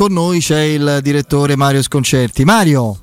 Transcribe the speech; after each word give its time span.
Con 0.00 0.12
noi 0.12 0.38
c'è 0.38 0.60
il 0.60 1.00
direttore 1.02 1.56
Mario 1.56 1.82
Sconcerti. 1.82 2.44
Mario. 2.44 2.96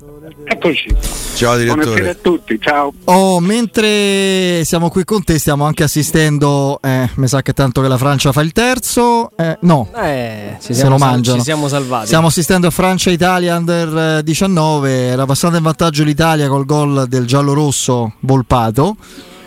Eccoci. 0.44 0.96
Ciao 1.34 1.54
direttore. 1.58 1.84
Buonasera 1.84 2.10
a 2.10 2.14
tutti, 2.14 2.58
ciao. 2.58 2.90
Oh, 3.04 3.38
mentre 3.38 4.62
siamo 4.64 4.88
qui 4.88 5.04
con 5.04 5.22
te 5.22 5.38
stiamo 5.38 5.66
anche 5.66 5.82
assistendo, 5.82 6.78
eh, 6.80 7.10
mi 7.16 7.28
sa 7.28 7.42
che 7.42 7.52
tanto 7.52 7.82
che 7.82 7.88
la 7.88 7.98
Francia 7.98 8.32
fa 8.32 8.40
il 8.40 8.52
terzo, 8.52 9.28
eh, 9.36 9.58
no, 9.60 9.90
Eh, 9.94 10.56
ci 10.58 10.68
se 10.68 10.72
siamo 10.72 10.92
lo 10.92 10.98
sal- 10.98 11.10
mangiano. 11.10 11.36
Ci 11.36 11.44
siamo 11.44 11.68
salvati. 11.68 12.06
Stiamo 12.06 12.28
assistendo 12.28 12.66
a 12.68 12.70
Francia-Italia 12.70 13.56
under 13.58 13.96
eh, 14.20 14.22
19, 14.22 14.90
era 15.08 15.26
passata 15.26 15.58
in 15.58 15.64
vantaggio 15.64 16.02
l'Italia 16.02 16.48
col 16.48 16.64
gol 16.64 17.04
del 17.08 17.26
giallo-rosso 17.26 18.14
Volpato, 18.20 18.96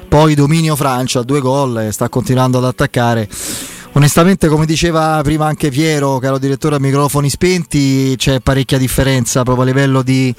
poi 0.07 0.35
dominio 0.35 0.75
Francia, 0.75 1.23
due 1.23 1.39
gol 1.39 1.79
e 1.79 1.91
sta 1.91 2.09
continuando 2.09 2.59
ad 2.59 2.65
attaccare. 2.65 3.27
Onestamente, 3.93 4.47
come 4.47 4.65
diceva 4.65 5.19
prima 5.23 5.47
anche 5.47 5.69
Piero, 5.69 6.19
caro 6.19 6.37
direttore 6.37 6.75
a 6.75 6.79
microfoni 6.79 7.29
spenti, 7.29 8.13
c'è 8.17 8.39
parecchia 8.39 8.77
differenza 8.77 9.43
proprio 9.43 9.63
a 9.63 9.67
livello 9.67 10.01
di 10.03 10.33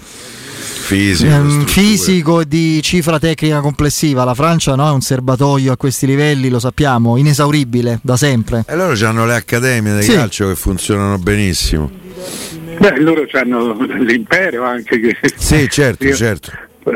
Fisico, 0.91 1.31
ehm, 1.31 1.65
fisico 1.67 2.41
e 2.41 2.47
di 2.49 2.81
cifra 2.83 3.19
tecnica 3.19 3.61
complessiva. 3.61 4.25
La 4.25 4.35
Francia 4.35 4.75
no, 4.75 4.89
è 4.89 4.93
un 4.93 5.01
serbatoio 5.01 5.73
a 5.73 5.77
questi 5.77 6.07
livelli, 6.07 6.49
lo 6.49 6.59
sappiamo, 6.59 7.17
inesauribile 7.17 8.01
da 8.03 8.17
sempre. 8.17 8.65
E 8.67 8.77
loro 8.77 8.95
hanno 9.07 9.27
le 9.27 9.35
accademie 9.35 9.97
di 9.97 10.03
Sì. 10.03 10.13
calcio 10.13 10.49
che 10.49 10.55
funzionano 10.55 11.19
benissimo. 11.19 11.91
Beh, 12.79 13.01
loro 13.01 13.27
hanno 13.33 13.73
l'impero 13.99 14.65
anche 14.65 15.01
che... 15.01 15.17
Sì, 15.37 15.69
certo, 15.69 16.05
Io- 16.07 16.15
certo. 16.15 16.53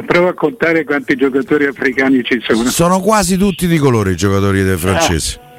Provo 0.06 0.28
a 0.28 0.34
contare 0.34 0.82
quanti 0.84 1.14
giocatori 1.14 1.66
africani 1.66 2.22
ci 2.24 2.42
sono. 2.46 2.68
Sono 2.70 3.00
quasi 3.00 3.36
tutti 3.36 3.66
di 3.66 3.76
colore 3.78 4.12
i 4.12 4.16
giocatori 4.16 4.62
dei 4.62 4.76
francesi. 4.78 5.36
Ah. 5.38 5.52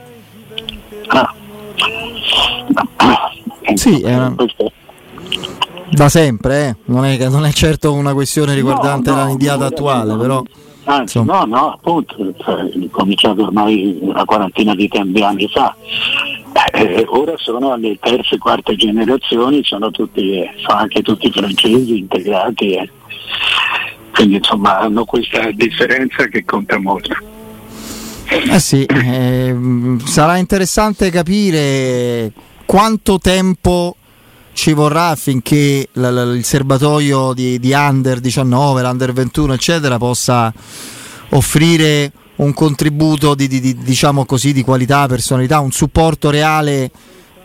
Sì, 3.75 4.01
è 4.01 4.15
una- 4.15 4.35
Da 5.91 6.09
sempre, 6.09 6.67
eh. 6.67 6.75
non, 6.85 7.05
è, 7.05 7.29
non 7.29 7.45
è 7.45 7.51
certo 7.51 7.93
una 7.93 8.13
questione 8.13 8.53
riguardante 8.53 9.09
No, 9.11 9.15
no, 9.17 9.21
la 9.23 9.27
nidiata 9.29 9.59
no, 9.59 9.65
attuale, 9.65 10.11
no. 10.13 10.17
però 10.17 10.43
Anzi, 10.87 11.23
no, 11.23 11.45
no, 11.45 11.71
appunto, 11.73 12.15
cioè, 12.37 12.69
cominciato 12.91 13.43
ormai 13.43 13.97
una 14.01 14.23
quarantina 14.25 14.75
di, 14.75 14.87
tem- 14.87 15.11
di 15.11 15.23
anni 15.23 15.47
fa. 15.47 15.75
Eh, 16.73 17.05
ora 17.07 17.33
sono 17.37 17.71
alle 17.73 17.97
terze 17.99 18.35
e 18.35 18.37
quarte 18.37 18.75
generazioni, 18.75 19.63
sono, 19.63 19.89
tutti, 19.91 20.37
eh, 20.41 20.51
sono 20.57 20.77
anche 20.79 21.01
tutti 21.01 21.31
francesi 21.31 21.97
integrati. 21.99 22.73
eh. 22.73 22.89
Quindi 24.13 24.35
insomma 24.35 24.77
hanno 24.79 25.05
questa 25.05 25.49
differenza 25.51 26.25
che 26.27 26.45
conta 26.45 26.77
molto. 26.79 27.15
Eh 28.27 28.59
sì, 28.59 28.85
ehm, 28.85 30.03
sarà 30.03 30.37
interessante 30.37 31.09
capire 31.09 32.31
quanto 32.65 33.19
tempo 33.19 33.95
ci 34.53 34.73
vorrà 34.73 35.09
affinché 35.09 35.89
la- 35.93 36.09
la- 36.11 36.23
il 36.33 36.43
serbatoio 36.45 37.33
di, 37.33 37.59
di 37.59 37.73
under 37.73 38.19
19, 38.19 38.81
l'under 38.81 39.11
21, 39.13 39.53
eccetera, 39.53 39.97
possa 39.97 40.51
offrire 41.29 42.11
un 42.37 42.53
contributo 42.53 43.35
di, 43.35 43.47
di- 43.47 43.59
di- 43.59 43.77
diciamo 43.77 44.25
così, 44.25 44.53
di 44.53 44.63
qualità, 44.63 45.07
personalità, 45.07 45.59
un 45.59 45.71
supporto 45.71 46.29
reale 46.29 46.89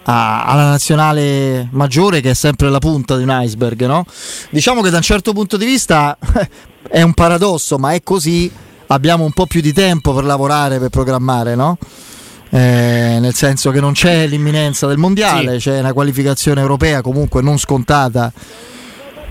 a- 0.04 0.44
alla 0.44 0.68
nazionale 0.70 1.68
maggiore 1.72 2.20
che 2.20 2.30
è 2.30 2.34
sempre 2.34 2.70
la 2.70 2.78
punta 2.78 3.16
di 3.16 3.22
un 3.24 3.38
iceberg, 3.42 3.84
no? 3.86 4.04
Diciamo 4.50 4.80
che 4.80 4.90
da 4.90 4.96
un 4.96 5.02
certo 5.02 5.32
punto 5.32 5.56
di 5.56 5.66
vista 5.66 6.16
è 6.88 7.02
un 7.02 7.12
paradosso, 7.12 7.76
ma 7.78 7.92
è 7.92 8.02
così, 8.02 8.50
abbiamo 8.92 9.24
un 9.24 9.32
po' 9.32 9.46
più 9.46 9.60
di 9.60 9.72
tempo 9.72 10.12
per 10.12 10.24
lavorare, 10.24 10.78
per 10.78 10.88
programmare, 10.88 11.54
no? 11.54 11.78
Eh, 12.52 13.18
nel 13.20 13.34
senso 13.34 13.70
che 13.70 13.78
non 13.80 13.92
c'è 13.92 14.26
l'imminenza 14.26 14.86
del 14.88 14.96
mondiale, 14.98 15.58
c'è 15.58 15.78
una 15.78 15.92
qualificazione 15.92 16.60
europea 16.60 17.00
comunque 17.00 17.42
non 17.42 17.58
scontata 17.58 18.32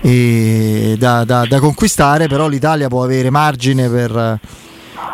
da, 0.02 1.24
da- 1.24 1.44
da 1.46 1.60
conquistare, 1.60 2.26
però 2.26 2.48
l'Italia 2.48 2.88
può 2.88 3.02
avere 3.04 3.28
margine 3.28 3.88
per, 3.90 4.38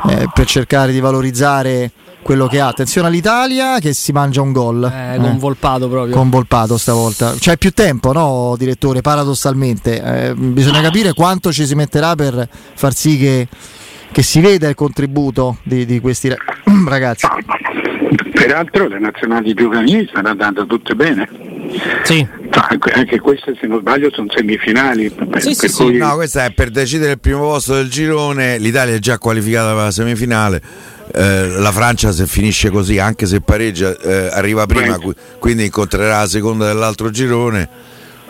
eh, 0.09 0.29
per 0.33 0.47
cercare 0.47 0.93
di 0.93 1.01
valorizzare 1.01 1.91
quello 2.23 2.47
che 2.47 2.61
ha. 2.61 2.69
Attenzione 2.69 3.09
all'Italia 3.09 3.79
che 3.81 3.93
si 3.93 4.13
mangia 4.13 4.43
un 4.43 4.53
gol. 4.53 4.85
Eh, 4.85 5.17
con 5.17 5.25
Eh, 5.27 5.39
Volpato 5.39 5.89
proprio. 5.89 6.15
con 6.15 6.31
Volpato 6.31 6.79
stavolta. 6.79 7.35
C'è 7.37 7.57
più 7.57 7.73
tempo, 7.73 8.13
no, 8.13 8.55
direttore? 8.57 9.01
Paradossalmente, 9.01 10.01
Eh, 10.29 10.35
bisogna 10.35 10.81
capire 10.81 11.13
quanto 11.15 11.53
ci 11.53 11.67
si 11.67 11.75
metterà 11.75 12.15
per 12.15 12.49
far 12.75 12.95
sì 12.95 13.17
che, 13.19 13.49
che 14.17 14.23
si 14.23 14.41
veda 14.41 14.67
il 14.67 14.75
contributo 14.75 15.59
di, 15.63 15.85
di 15.85 16.01
questi 16.01 16.31
ra- 16.31 16.37
ragazzi. 16.89 17.27
Peraltro 18.33 18.89
le 18.89 18.99
nazionali 18.99 19.53
giovanili 19.53 20.07
stanno 20.09 20.29
andando 20.31 20.65
tutte 20.65 20.95
bene. 20.95 21.29
Sì. 22.03 22.27
Anche 22.95 23.21
queste 23.21 23.55
se 23.61 23.67
non 23.67 23.81
sbaglio 23.81 24.09
sono 24.15 24.29
semifinali. 24.35 25.15
Sì, 25.37 25.53
sì, 25.53 25.61
per 25.61 25.71
sì. 25.71 25.83
cui- 25.83 25.97
No, 25.99 26.15
questa 26.15 26.47
è 26.47 26.51
per 26.53 26.71
decidere 26.71 27.13
il 27.13 27.19
primo 27.21 27.41
posto 27.41 27.75
del 27.75 27.91
girone. 27.91 28.57
L'Italia 28.57 28.95
è 28.95 28.99
già 29.01 29.19
qualificata 29.19 29.75
per 29.75 29.83
la 29.85 29.91
semifinale. 29.91 30.63
Eh, 31.13 31.49
la 31.49 31.73
Francia 31.73 32.11
se 32.11 32.25
finisce 32.27 32.71
così, 32.71 32.99
anche 32.99 33.27
se 33.27 33.43
pareggia, 33.43 33.95
eh, 33.99 34.31
arriva 34.33 34.65
prima, 34.65 34.97
qui- 34.99 35.15
quindi 35.39 35.67
incontrerà 35.67 36.21
la 36.21 36.27
seconda 36.27 36.65
dell'altro 36.65 37.11
girone. 37.11 37.69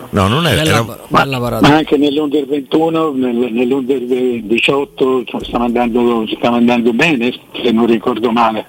No, 0.09 0.27
non 0.27 0.45
è. 0.47 0.55
Bella, 0.55 0.69
era- 0.69 1.59
Ma, 1.59 1.59
ma 1.69 1.75
anche 1.75 1.97
nell'Under 1.97 2.45
21, 2.47 3.11
nel- 3.11 3.49
nell'Under 3.51 3.99
18 3.99 5.23
cioè, 5.25 5.43
stiamo 5.43 5.65
andando, 5.65 6.25
stiamo 6.35 6.55
andando 6.55 6.93
bene, 6.93 7.33
se 7.61 7.71
non 7.71 7.85
ricordo 7.85 8.31
male. 8.31 8.65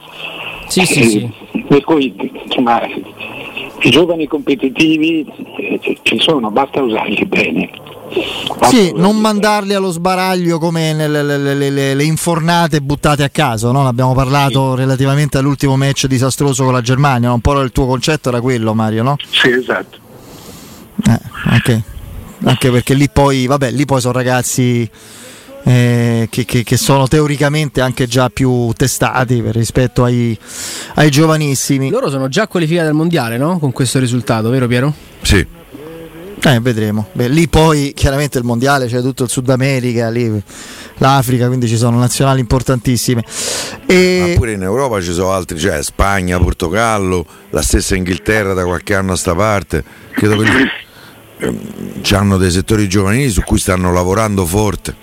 Sì, 0.66 0.84
sì, 0.84 1.00
Eh, 1.00 1.04
sì. 1.08 1.62
Per 1.68 1.84
cui 1.84 2.12
insomma, 2.44 2.80
i 2.86 3.90
giovani 3.90 4.26
competitivi 4.26 5.24
eh, 5.58 5.98
ci- 6.02 6.18
sono, 6.20 6.50
basta 6.50 6.82
usarli 6.82 7.24
bene. 7.26 7.70
Basta 8.48 8.66
Sì, 8.66 8.76
usarli 8.76 8.92
non 9.00 9.10
bene. 9.10 9.20
mandarli 9.20 9.74
allo 9.74 9.90
sbaraglio 9.90 10.58
come 10.58 10.92
nelle, 10.92 11.22
le, 11.22 11.38
le- 11.54 11.70
le- 11.70 11.94
le 11.94 12.04
infornate 12.04 12.80
buttate 12.80 13.22
a 13.22 13.28
caso, 13.28 13.70
no? 13.70 13.86
Abbiamo 13.86 14.12
parlato 14.14 14.74
relativamente 14.74 15.38
all'ultimo 15.38 15.76
match 15.76 16.06
disastroso 16.06 16.64
con 16.64 16.72
la 16.72 16.80
Germania, 16.82 17.32
un 17.32 17.40
po' 17.40 17.58
il 17.60 17.70
tuo 17.70 17.86
concetto 17.86 18.28
era 18.30 18.40
quello 18.40 18.74
Mario, 18.74 19.02
no? 19.04 19.16
Sì, 19.30 19.48
esatto. 19.50 19.98
Eh, 21.06 21.20
anche, 21.44 21.82
anche 22.44 22.70
perché 22.70 22.94
lì 22.94 23.08
poi, 23.08 23.46
vabbè, 23.46 23.70
lì 23.70 23.84
poi 23.84 24.00
sono 24.00 24.14
ragazzi 24.14 24.88
eh, 25.64 26.26
che, 26.30 26.44
che- 26.44 26.64
che 26.64 26.76
sono 26.76 27.06
teoricamente 27.08 27.80
anche 27.80 28.06
già 28.06 28.30
più 28.30 28.72
testati 28.76 29.40
per 29.42 29.54
rispetto 29.54 30.04
ai, 30.04 30.36
ai 30.94 31.10
giovanissimi. 31.10 31.90
Loro 31.90 32.10
sono 32.10 32.28
già 32.28 32.48
qualificati 32.48 32.88
al 32.88 32.94
mondiale, 32.94 33.36
no? 33.36 33.58
Con 33.58 33.72
questo 33.72 33.98
risultato, 33.98 34.50
vero 34.50 34.66
Piero? 34.66 34.92
Sì. 35.22 35.46
Eh, 36.40 36.60
vedremo. 36.60 37.08
Beh, 37.12 37.28
lì 37.28 37.48
poi 37.48 37.92
chiaramente 37.94 38.38
il 38.38 38.44
mondiale 38.44 38.86
c'è 38.86 39.00
tutto 39.00 39.24
il 39.24 39.28
Sud 39.28 39.50
America, 39.50 40.08
lì, 40.08 40.40
l'Africa, 40.98 41.48
quindi 41.48 41.66
ci 41.66 41.76
sono 41.76 41.98
nazionali 41.98 42.38
importantissime. 42.38 43.24
E... 43.86 44.24
Ma 44.28 44.34
pure 44.36 44.52
in 44.52 44.62
Europa 44.62 45.00
ci 45.00 45.12
sono 45.12 45.32
altri, 45.32 45.58
cioè 45.58 45.82
Spagna, 45.82 46.38
Portogallo, 46.38 47.26
la 47.50 47.60
stessa 47.60 47.96
Inghilterra 47.96 48.54
da 48.54 48.64
qualche 48.64 48.94
anno 48.94 49.12
a 49.12 49.16
sta 49.16 49.34
parte. 49.34 49.82
Credo 50.12 50.36
che 50.36 50.48
hanno 52.10 52.36
dei 52.36 52.50
settori 52.50 52.88
giovanili 52.88 53.30
su 53.30 53.42
cui 53.42 53.58
stanno 53.58 53.92
lavorando 53.92 54.44
forte. 54.46 54.94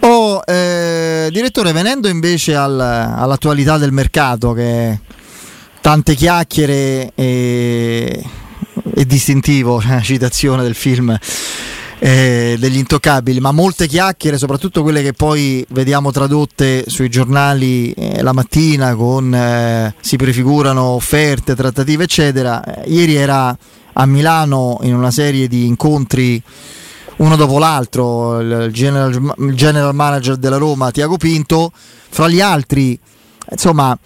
Oh, 0.00 0.40
eh, 0.44 1.28
direttore, 1.32 1.72
venendo 1.72 2.08
invece 2.08 2.54
al- 2.54 2.80
all'attualità 2.80 3.78
del 3.78 3.92
mercato, 3.92 4.52
che 4.52 5.00
tante 5.80 6.14
chiacchiere 6.14 7.12
e, 7.14 8.24
e 8.94 9.06
distintivo, 9.06 9.82
citazione 10.02 10.62
del 10.62 10.74
film 10.74 11.16
eh, 11.98 12.56
degli 12.58 12.76
intoccabili, 12.76 13.40
ma 13.40 13.52
molte 13.52 13.86
chiacchiere, 13.86 14.38
soprattutto 14.38 14.82
quelle 14.82 15.02
che 15.02 15.12
poi 15.12 15.64
vediamo 15.70 16.10
tradotte 16.10 16.84
sui 16.86 17.08
giornali 17.08 17.92
eh, 17.92 18.22
la 18.22 18.32
mattina 18.32 18.94
con 18.94 19.34
eh, 19.34 19.94
si 20.00 20.16
prefigurano 20.16 20.82
offerte, 20.82 21.54
trattative, 21.54 22.04
eccetera. 22.04 22.62
Eh, 22.62 22.90
ieri 22.90 23.14
era 23.16 23.56
a 24.00 24.06
Milano 24.06 24.78
in 24.82 24.94
una 24.94 25.10
serie 25.10 25.48
di 25.48 25.66
incontri 25.66 26.40
uno 27.16 27.34
dopo 27.34 27.58
l'altro, 27.58 28.38
il 28.38 28.70
general, 28.72 29.34
il 29.38 29.54
general 29.54 29.94
manager 29.94 30.36
della 30.36 30.56
Roma, 30.56 30.92
Tiago 30.92 31.16
Pinto, 31.16 31.72
fra 31.74 32.28
gli 32.28 32.40
altri, 32.40 32.98
insomma, 33.50 33.98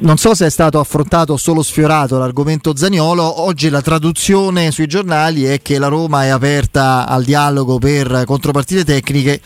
non 0.00 0.16
so 0.16 0.34
se 0.34 0.46
è 0.46 0.50
stato 0.50 0.78
affrontato 0.78 1.32
o 1.32 1.36
solo 1.36 1.62
sfiorato 1.62 2.18
l'argomento 2.18 2.76
Zaniolo, 2.76 3.42
oggi 3.42 3.68
la 3.68 3.82
traduzione 3.82 4.70
sui 4.70 4.86
giornali 4.86 5.44
è 5.44 5.60
che 5.60 5.78
la 5.78 5.88
Roma 5.88 6.24
è 6.24 6.28
aperta 6.28 7.06
al 7.06 7.24
dialogo 7.24 7.78
per 7.78 8.22
contropartite 8.26 8.84
tecniche. 8.84 9.40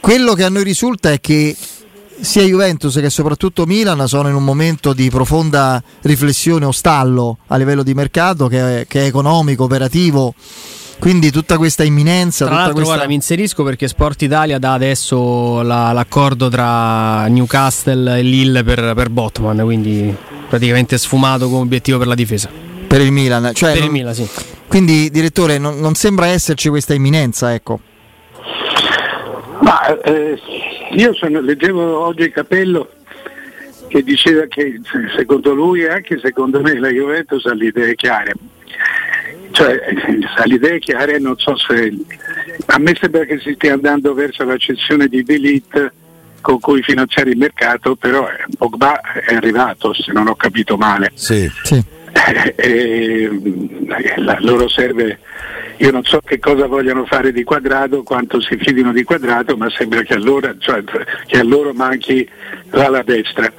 Quello 0.00 0.32
che 0.32 0.44
a 0.44 0.48
noi 0.48 0.64
risulta 0.64 1.12
è 1.12 1.20
che 1.20 1.54
sia 2.20 2.42
Juventus 2.42 2.94
che 2.94 3.10
soprattutto 3.10 3.66
Milan 3.66 4.06
sono 4.08 4.28
in 4.28 4.34
un 4.34 4.44
momento 4.44 4.92
di 4.92 5.10
profonda 5.10 5.82
riflessione 6.02 6.64
o 6.64 6.72
stallo 6.72 7.38
a 7.48 7.56
livello 7.56 7.82
di 7.82 7.94
mercato 7.94 8.46
che 8.48 8.80
è, 8.80 8.86
che 8.86 9.02
è 9.02 9.04
economico, 9.06 9.64
operativo. 9.64 10.34
Quindi 10.98 11.30
tutta 11.32 11.56
questa 11.58 11.82
imminenza, 11.82 12.46
Tra 12.46 12.54
l'altro, 12.54 12.74
questa... 12.74 12.92
guarda, 12.92 13.08
mi 13.08 13.14
inserisco 13.16 13.62
perché 13.64 13.88
Sport 13.88 14.22
Italia 14.22 14.58
dà 14.58 14.72
adesso 14.74 15.60
la- 15.62 15.92
l'accordo 15.92 16.48
tra 16.48 17.26
Newcastle 17.26 18.18
e 18.18 18.22
Lille 18.22 18.62
per, 18.62 18.92
per 18.94 19.10
Botman, 19.10 19.58
quindi 19.64 20.16
praticamente 20.48 20.96
sfumato 20.96 21.48
come 21.48 21.62
obiettivo 21.62 21.98
per 21.98 22.06
la 22.06 22.14
difesa. 22.14 22.48
per 22.86 23.00
il 23.00 23.10
Milan, 23.10 23.50
cioè 23.54 23.70
per 23.72 23.78
il 23.78 23.84
non- 23.86 23.92
Milan, 23.92 24.14
sì. 24.14 24.28
Quindi, 24.68 25.10
direttore, 25.10 25.58
non, 25.58 25.78
non 25.80 25.94
sembra 25.94 26.26
esserci 26.28 26.68
questa 26.68 26.94
imminenza, 26.94 27.52
ecco. 27.52 27.80
Ma 29.60 30.00
eh, 30.00 30.38
io 30.92 31.14
sono, 31.14 31.40
leggevo 31.40 32.00
oggi 32.00 32.30
Capello 32.30 32.90
che 33.88 34.02
diceva 34.02 34.46
che 34.46 34.80
secondo 35.16 35.54
lui 35.54 35.82
e 35.82 35.88
anche 35.88 36.18
secondo 36.18 36.60
me 36.60 36.78
la 36.78 36.88
Juventus 36.88 37.44
ha 37.46 37.54
le 37.54 37.66
idee 37.66 37.94
chiare. 37.94 38.32
Cioè, 39.50 39.80
ha 40.36 40.44
le 40.46 40.54
idee 40.54 40.78
chiare 40.80 41.18
non 41.18 41.38
so 41.38 41.56
se... 41.56 41.92
A 42.66 42.78
me 42.78 42.96
sembra 43.00 43.24
che 43.24 43.38
si 43.38 43.52
stia 43.54 43.74
andando 43.74 44.14
verso 44.14 44.44
la 44.44 44.56
cessione 44.56 45.06
di 45.06 45.22
Delete 45.22 45.92
con 46.40 46.60
cui 46.60 46.82
finanziare 46.82 47.30
il 47.30 47.38
mercato, 47.38 47.96
però 47.96 48.28
eh, 48.28 48.44
Pogba 48.58 49.00
è 49.00 49.34
arrivato, 49.34 49.94
se 49.94 50.12
non 50.12 50.28
ho 50.28 50.34
capito 50.34 50.76
male. 50.76 51.10
Sì. 51.14 51.50
Sì. 51.62 51.82
E, 52.56 53.30
la, 54.16 54.36
loro 54.40 54.68
serve 54.68 55.20
io 55.78 55.90
non 55.90 56.04
so 56.04 56.20
che 56.24 56.38
cosa 56.38 56.66
vogliano 56.66 57.04
fare 57.06 57.32
di 57.32 57.42
quadrato, 57.44 58.02
quanto 58.02 58.40
si 58.40 58.56
fidino 58.56 58.92
di 58.92 59.02
quadrato, 59.04 59.56
ma 59.56 59.68
sembra 59.70 60.02
che 60.02 60.14
a 60.14 60.18
loro, 60.18 60.54
cioè, 60.58 60.82
che 61.26 61.38
a 61.38 61.42
loro 61.44 61.72
manchi 61.72 62.28
l'ala 62.70 63.02
destra. 63.02 63.52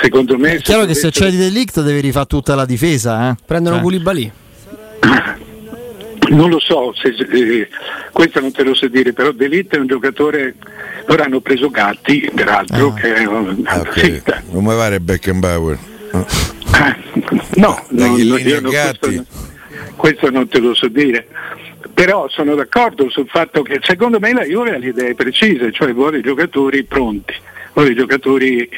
Secondo 0.00 0.36
me. 0.38 0.54
È 0.56 0.60
chiaro 0.60 0.84
che 0.86 0.94
se 0.94 1.10
c'è 1.10 1.30
di 1.30 1.36
delict 1.36 1.80
devi 1.82 2.00
rifare 2.00 2.26
tutta 2.26 2.54
la 2.54 2.64
difesa. 2.66 3.30
Eh? 3.30 3.34
Prendono 3.44 3.76
Eh. 3.76 3.80
Koulibaly. 3.80 4.32
Non 6.28 6.48
lo 6.48 6.60
so, 6.60 6.94
se, 6.94 7.08
eh, 7.08 7.68
questo 8.10 8.40
non 8.40 8.52
te 8.52 8.62
lo 8.62 8.74
so 8.74 8.88
dire, 8.88 9.12
però 9.12 9.32
Delite 9.32 9.76
è 9.76 9.80
un 9.80 9.86
giocatore, 9.86 10.54
loro 11.06 11.22
hanno 11.24 11.40
preso 11.40 11.68
Gatti, 11.68 12.30
peraltro, 12.34 12.88
Ah. 12.88 12.94
che 12.94 13.12
è 13.14 13.26
un- 13.26 13.60
Ah, 13.64 13.80
ok. 13.80 13.98
sì, 14.00 14.22
da- 14.24 14.40
Non 14.50 14.64
mi 14.64 14.74
pare 14.74 15.00
Beckenbauer. 15.00 15.78
No. 16.14 16.26
no, 17.56 17.84
no, 17.90 18.14
Chiellini 18.14 18.42
io 18.48 18.56
a 18.56 18.60
non- 18.60 18.70
Gatti. 18.70 18.98
questo, 18.98 19.24
questo 20.02 20.30
non 20.30 20.48
te 20.48 20.58
lo 20.58 20.74
so 20.74 20.88
dire. 20.88 21.28
Però 21.94 22.28
sono 22.28 22.56
d'accordo 22.56 23.08
sul 23.08 23.28
fatto 23.28 23.62
che 23.62 23.78
secondo 23.82 24.18
me 24.18 24.32
la 24.32 24.42
Juve 24.42 24.74
ha 24.74 24.78
le 24.78 24.88
idee 24.88 25.14
precise, 25.14 25.70
cioè 25.70 25.92
vuole 25.92 26.18
i 26.18 26.22
giocatori 26.22 26.82
pronti, 26.82 27.32
vuole 27.72 27.94
giocatori, 27.94 28.68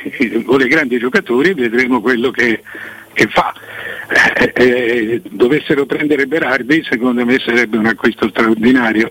vuole 0.44 0.68
grandi 0.68 0.98
giocatori 0.98 1.48
e 1.48 1.54
vedremo 1.54 2.02
quello 2.02 2.30
che, 2.30 2.62
che 3.14 3.26
fa. 3.28 3.54
Eh, 4.36 4.52
eh, 4.54 5.22
dovessero 5.30 5.86
prendere 5.86 6.26
Berardi, 6.26 6.84
secondo 6.86 7.24
me 7.24 7.38
sarebbe 7.38 7.78
un 7.78 7.86
acquisto 7.86 8.28
straordinario. 8.28 9.10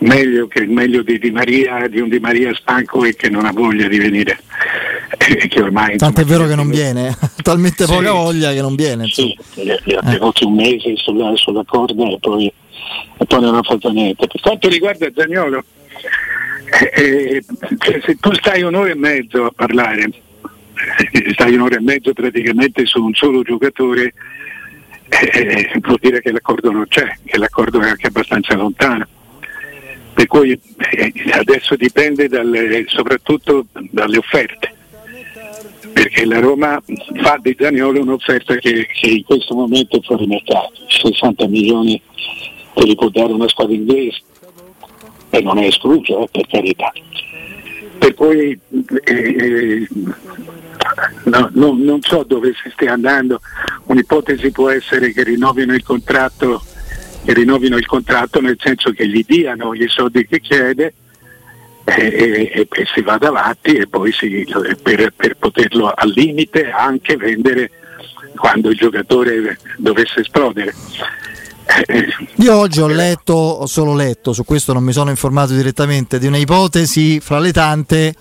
Meglio, 0.00 0.48
che, 0.48 0.66
meglio 0.66 1.02
di, 1.02 1.18
Di 1.18 1.30
Maria, 1.30 1.86
di 1.88 2.00
un 2.00 2.08
Di 2.08 2.18
Maria 2.18 2.54
stanco 2.54 3.04
e 3.04 3.14
che 3.14 3.28
non 3.30 3.46
ha 3.46 3.52
voglia 3.52 3.88
di 3.88 3.98
venire. 3.98 4.38
Eh, 5.16 5.46
che 5.48 5.60
ormai, 5.62 5.96
Tanto 5.96 6.22
è 6.22 6.24
vero 6.24 6.46
che 6.46 6.56
non 6.56 6.68
viene, 6.68 7.08
ha 7.08 7.30
talmente 7.40 7.84
Sì. 7.86 7.92
poca 7.92 8.10
voglia 8.12 8.52
che 8.52 8.60
non 8.60 8.74
viene. 8.74 9.06
Sì, 9.06 9.34
li, 9.54 9.72
li 9.84 9.94
ha 9.94 10.00
tenuti 10.02 10.44
un 10.44 10.54
mese 10.54 10.96
sulla, 10.96 11.34
sulla 11.36 11.62
corda 11.64 12.04
e 12.08 12.18
poi, 12.20 12.46
e 13.18 13.24
poi 13.24 13.40
non 13.40 13.54
ha 13.54 13.62
fatto 13.62 13.90
niente. 13.90 14.26
Per 14.26 14.40
quanto 14.40 14.68
riguarda 14.68 15.06
Zagnolo, 15.14 15.64
eh, 16.96 17.36
eh, 17.36 17.44
se 18.04 18.16
tu 18.16 18.34
stai 18.34 18.62
un'ora 18.62 18.90
e 18.90 18.96
mezzo 18.96 19.44
a 19.44 19.52
parlare, 19.54 20.10
eh, 21.12 21.32
stai 21.32 21.54
un'ora 21.54 21.76
e 21.76 21.80
mezzo 21.80 22.12
praticamente 22.12 22.84
su 22.84 23.02
un 23.02 23.14
solo 23.14 23.42
giocatore, 23.42 24.14
eh, 25.08 25.70
vuol 25.80 25.98
dire 26.00 26.20
che 26.20 26.32
l'accordo 26.32 26.72
non 26.72 26.86
c'è, 26.88 27.16
che 27.24 27.38
l'accordo 27.38 27.80
è 27.80 27.88
anche 27.88 28.08
abbastanza 28.08 28.54
lontano. 28.56 29.06
Per 30.14 30.26
cui 30.26 30.52
eh, 30.52 31.12
adesso 31.32 31.74
dipende 31.76 32.28
dalle- 32.28 32.84
soprattutto 32.86 33.66
dalle 33.90 34.18
offerte, 34.18 34.72
perché 35.92 36.24
la 36.24 36.38
Roma 36.40 36.80
fa 37.20 37.38
di 37.40 37.56
Zaniolo 37.58 38.00
un'offerta 38.00 38.54
che, 38.56 38.86
che 38.86 39.08
In 39.08 39.24
questo 39.24 39.54
momento 39.54 39.96
è 39.96 40.00
fuori 40.02 40.26
mercato, 40.26 40.72
60 40.88 41.46
milioni 41.48 42.00
te 42.74 42.84
li 42.84 42.94
può 42.94 43.08
dare 43.08 43.32
una 43.32 43.48
squadra 43.48 43.74
inglese 43.74 44.22
e 45.30 45.40
non 45.40 45.58
è 45.58 45.66
escluso, 45.66 46.22
eh, 46.24 46.28
per 46.30 46.46
carità. 46.46 46.92
per 47.98 48.14
cui 48.14 48.58
eh, 49.04 49.88
no, 51.24 51.50
no, 51.52 51.72
non 51.76 52.00
so 52.02 52.22
dove 52.22 52.52
si 52.62 52.70
stia 52.72 52.92
andando, 52.92 53.40
un'ipotesi 53.86 54.50
può 54.52 54.70
essere 54.70 55.12
che 55.12 55.24
rinnovino 55.24 55.74
il 55.74 55.82
contratto, 55.82 56.62
che 57.24 57.32
rinnovino 57.32 57.76
il 57.76 57.86
contratto 57.86 58.40
nel 58.40 58.56
senso 58.60 58.90
che 58.90 59.08
gli 59.08 59.24
diano 59.26 59.74
i 59.74 59.86
soldi 59.88 60.26
che 60.26 60.40
chiede 60.40 60.94
eh, 61.84 61.92
e, 61.94 62.50
e- 62.54 62.68
e 62.70 62.86
si 62.92 63.02
vada 63.02 63.28
avanti 63.28 63.74
e 63.74 63.86
poi 63.86 64.12
si, 64.12 64.46
per, 64.82 65.12
per 65.16 65.36
poterlo 65.36 65.92
al 65.94 66.10
limite 66.10 66.70
anche 66.70 67.16
vendere 67.16 67.70
quando 68.36 68.70
il 68.70 68.76
giocatore 68.76 69.58
dovesse 69.76 70.20
esplodere. 70.20 70.74
Eh, 71.86 72.06
Io 72.36 72.56
oggi 72.56 72.80
ho 72.80 72.86
letto, 72.88 73.32
ho 73.32 73.66
solo 73.66 73.94
letto, 73.94 74.32
su 74.32 74.44
questo 74.44 74.72
non 74.72 74.82
mi 74.82 74.92
sono 74.92 75.10
informato 75.10 75.54
direttamente, 75.54 76.18
di 76.18 76.26
un'ipotesi 76.26 77.20
fra 77.20 77.38
le 77.38 77.52
tante 77.52 78.14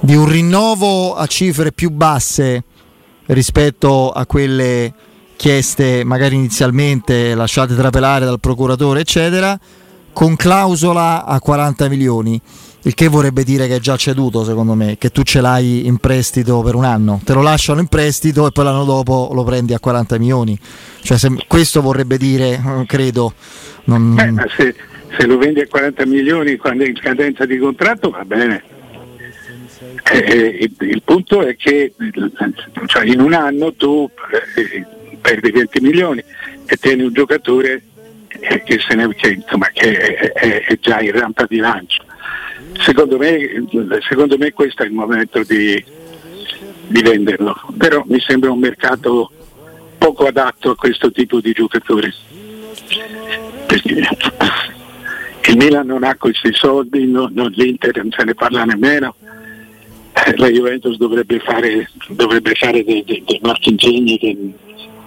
di 0.00 0.14
un 0.14 0.26
rinnovo 0.26 1.14
a 1.14 1.26
cifre 1.26 1.72
più 1.72 1.90
basse 1.90 2.64
rispetto 3.26 4.10
a 4.10 4.24
quelle 4.24 4.92
chieste 5.40 6.04
magari 6.04 6.34
inizialmente 6.34 7.34
lasciate 7.34 7.74
trapelare 7.74 8.26
dal 8.26 8.38
procuratore 8.38 9.00
eccetera 9.00 9.58
con 10.12 10.36
clausola 10.36 11.24
a 11.24 11.40
40 11.40 11.88
milioni 11.88 12.38
il 12.82 12.92
che 12.92 13.08
vorrebbe 13.08 13.42
dire 13.42 13.66
che 13.66 13.76
è 13.76 13.78
già 13.80 13.96
ceduto 13.96 14.44
secondo 14.44 14.74
me 14.74 14.98
che 14.98 15.08
tu 15.08 15.22
ce 15.22 15.40
l'hai 15.40 15.86
in 15.86 15.96
prestito 15.96 16.60
per 16.60 16.74
un 16.74 16.84
anno 16.84 17.22
te 17.24 17.32
lo 17.32 17.40
lasciano 17.40 17.80
in 17.80 17.86
prestito 17.86 18.46
e 18.46 18.50
poi 18.52 18.64
l'anno 18.64 18.84
dopo 18.84 19.30
lo 19.32 19.42
prendi 19.42 19.72
a 19.72 19.78
40 19.78 20.18
milioni 20.18 20.58
cioè, 21.00 21.16
se- 21.16 21.44
questo 21.46 21.80
vorrebbe 21.80 22.18
dire 22.18 22.62
eh, 22.62 22.84
credo 22.84 23.32
non- 23.84 24.12
ma 24.12 24.44
se, 24.54 24.74
se 25.16 25.24
lo 25.24 25.38
vendi 25.38 25.60
a 25.60 25.66
40 25.66 26.04
milioni 26.04 26.58
quando 26.58 26.84
è 26.84 26.88
in 26.88 26.96
scadenza 26.96 27.46
di 27.46 27.56
contratto 27.56 28.10
va 28.10 28.24
bene. 28.26 28.62
Eh, 30.12 30.58
il, 30.60 30.88
il 30.88 31.02
punto 31.02 31.40
è 31.42 31.56
che 31.56 31.94
cioè, 32.86 33.06
in 33.06 33.20
un 33.20 33.32
anno 33.32 33.72
tu 33.72 34.08
eh, 34.56 34.84
perdi 35.20 35.50
20 35.50 35.80
milioni 35.80 36.22
e 36.66 36.76
tieni 36.76 37.02
un 37.02 37.12
giocatore 37.12 37.82
che, 38.28 38.80
ne- 38.94 39.14
che, 39.14 39.28
insomma, 39.32 39.68
che 39.72 39.96
è, 39.98 40.32
è- 40.32 40.64
è 40.64 40.78
già 40.80 41.00
in 41.00 41.12
rampa 41.12 41.44
di 41.48 41.58
lancio. 41.58 42.04
Secondo 42.80 43.18
me, 43.18 43.38
secondo 44.08 44.36
me 44.38 44.52
questo 44.52 44.82
è 44.82 44.86
il 44.86 44.92
momento 44.92 45.42
di, 45.42 45.82
di 46.86 47.02
venderlo, 47.02 47.54
però 47.76 48.02
mi 48.06 48.20
sembra 48.20 48.50
un 48.50 48.58
mercato 48.60 49.30
poco 49.98 50.26
adatto 50.26 50.70
a 50.70 50.76
questo 50.76 51.10
tipo 51.10 51.40
di 51.40 51.52
giocatori 51.52 52.10
perché 53.66 54.06
il 55.50 55.56
Milan 55.56 55.86
non 55.86 56.04
ha 56.04 56.16
questi 56.16 56.52
soldi, 56.52 57.06
no- 57.06 57.28
non- 57.32 57.52
l'Inter 57.54 57.96
non 57.96 58.10
se 58.16 58.24
ne 58.24 58.34
parla 58.34 58.64
nemmeno, 58.64 59.14
Eh, 60.12 60.36
la 60.36 60.48
Juventus 60.48 60.96
dovrebbe 60.96 61.38
fare, 61.38 61.88
dovrebbe 62.08 62.52
fare 62.54 62.82
dei, 62.84 63.04
dei- 63.04 63.22
dei 63.24 63.38
marchingegni 63.42 64.18
che 64.18 64.36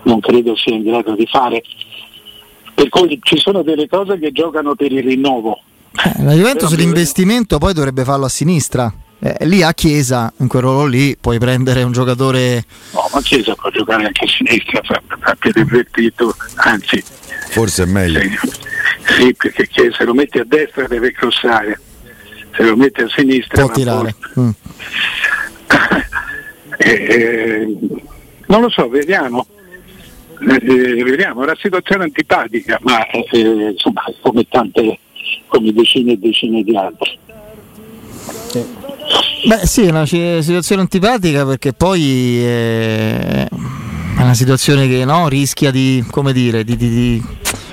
non 0.04 0.20
credo 0.20 0.56
sia 0.56 0.76
in 0.76 0.84
grado 0.84 1.16
di 1.16 1.26
fare. 1.26 1.62
Per 2.74 2.90
cui 2.90 3.20
ci 3.22 3.38
sono 3.38 3.62
delle 3.62 3.88
cose 3.88 4.18
che 4.20 4.32
giocano 4.32 4.76
per 4.76 4.92
il 4.92 5.04
rinnovo. 5.04 5.62
Eh, 5.96 6.24
la 6.24 6.34
Juventus 6.34 6.70
Però- 6.72 6.82
l'investimento 6.82 7.58
poi 7.60 7.74
dovrebbe 7.74 8.04
farlo 8.04 8.26
a 8.26 8.30
sinistra 8.30 8.92
Eh, 9.20 9.46
lì 9.46 9.62
a 9.62 9.74
Chiesa 9.76 10.34
in 10.40 10.48
quel 10.48 10.64
ruolo 10.64 10.86
lì 10.86 11.16
puoi 11.16 11.38
prendere 11.38 11.84
un 11.84 11.92
giocatore 11.92 12.66
No, 12.94 13.08
ma 13.14 13.22
Chiesa 13.22 13.54
può 13.56 13.70
giocare 13.70 14.06
anche 14.08 14.26
a 14.26 14.28
sinistra, 14.28 14.82
fa, 14.84 15.02
fa 15.20 15.36
piede 15.36 15.60
invertito, 15.62 16.36
anzi, 16.56 17.02
Forse 17.52 17.84
è 17.84 17.86
meglio. 17.86 18.20
sì, 18.20 18.38
sì, 19.18 19.34
perché 19.36 19.68
Chiesa 19.68 19.98
se 19.98 20.04
lo 20.06 20.14
metti 20.16 20.40
a 20.40 20.44
destra 20.46 20.88
deve 20.88 21.12
crossare, 21.14 21.80
se 22.58 22.64
lo 22.64 22.76
metti 22.76 23.02
a 23.02 23.08
sinistra 23.10 23.64
può 23.64 23.72
tirare. 23.74 24.16
Mm. 24.40 24.50
Eh, 26.76 26.90
eh, 26.90 27.78
non 28.48 28.62
lo 28.62 28.70
so, 28.70 28.90
vediamo. 28.90 29.46
Eh, 30.46 31.04
vediamo, 31.04 31.42
è 31.42 31.44
una 31.44 31.58
situazione 31.60 32.04
antipatica, 32.04 32.80
ma 32.82 33.06
Eh, 33.08 33.72
insomma, 33.72 34.04
come 34.22 34.46
tante, 34.50 35.00
come 35.48 35.72
decine 35.72 36.14
e 36.14 36.18
decine 36.18 36.64
di 36.64 36.76
altre. 36.76 37.18
Beh 39.46 39.66
sì, 39.66 39.84
è 39.84 39.90
una 39.90 40.06
situazione 40.06 40.82
antipatica 40.82 41.46
perché 41.46 41.74
poi 41.74 42.02
eh, 42.40 43.46
è 43.46 44.22
una 44.22 44.34
situazione 44.34 44.88
che 44.88 45.04
no, 45.06 45.28
rischia 45.28 45.72
di, 45.72 46.04
dire, 46.32 46.64
di, 46.64 46.78
di- 46.78 46.90
di 46.90 47.24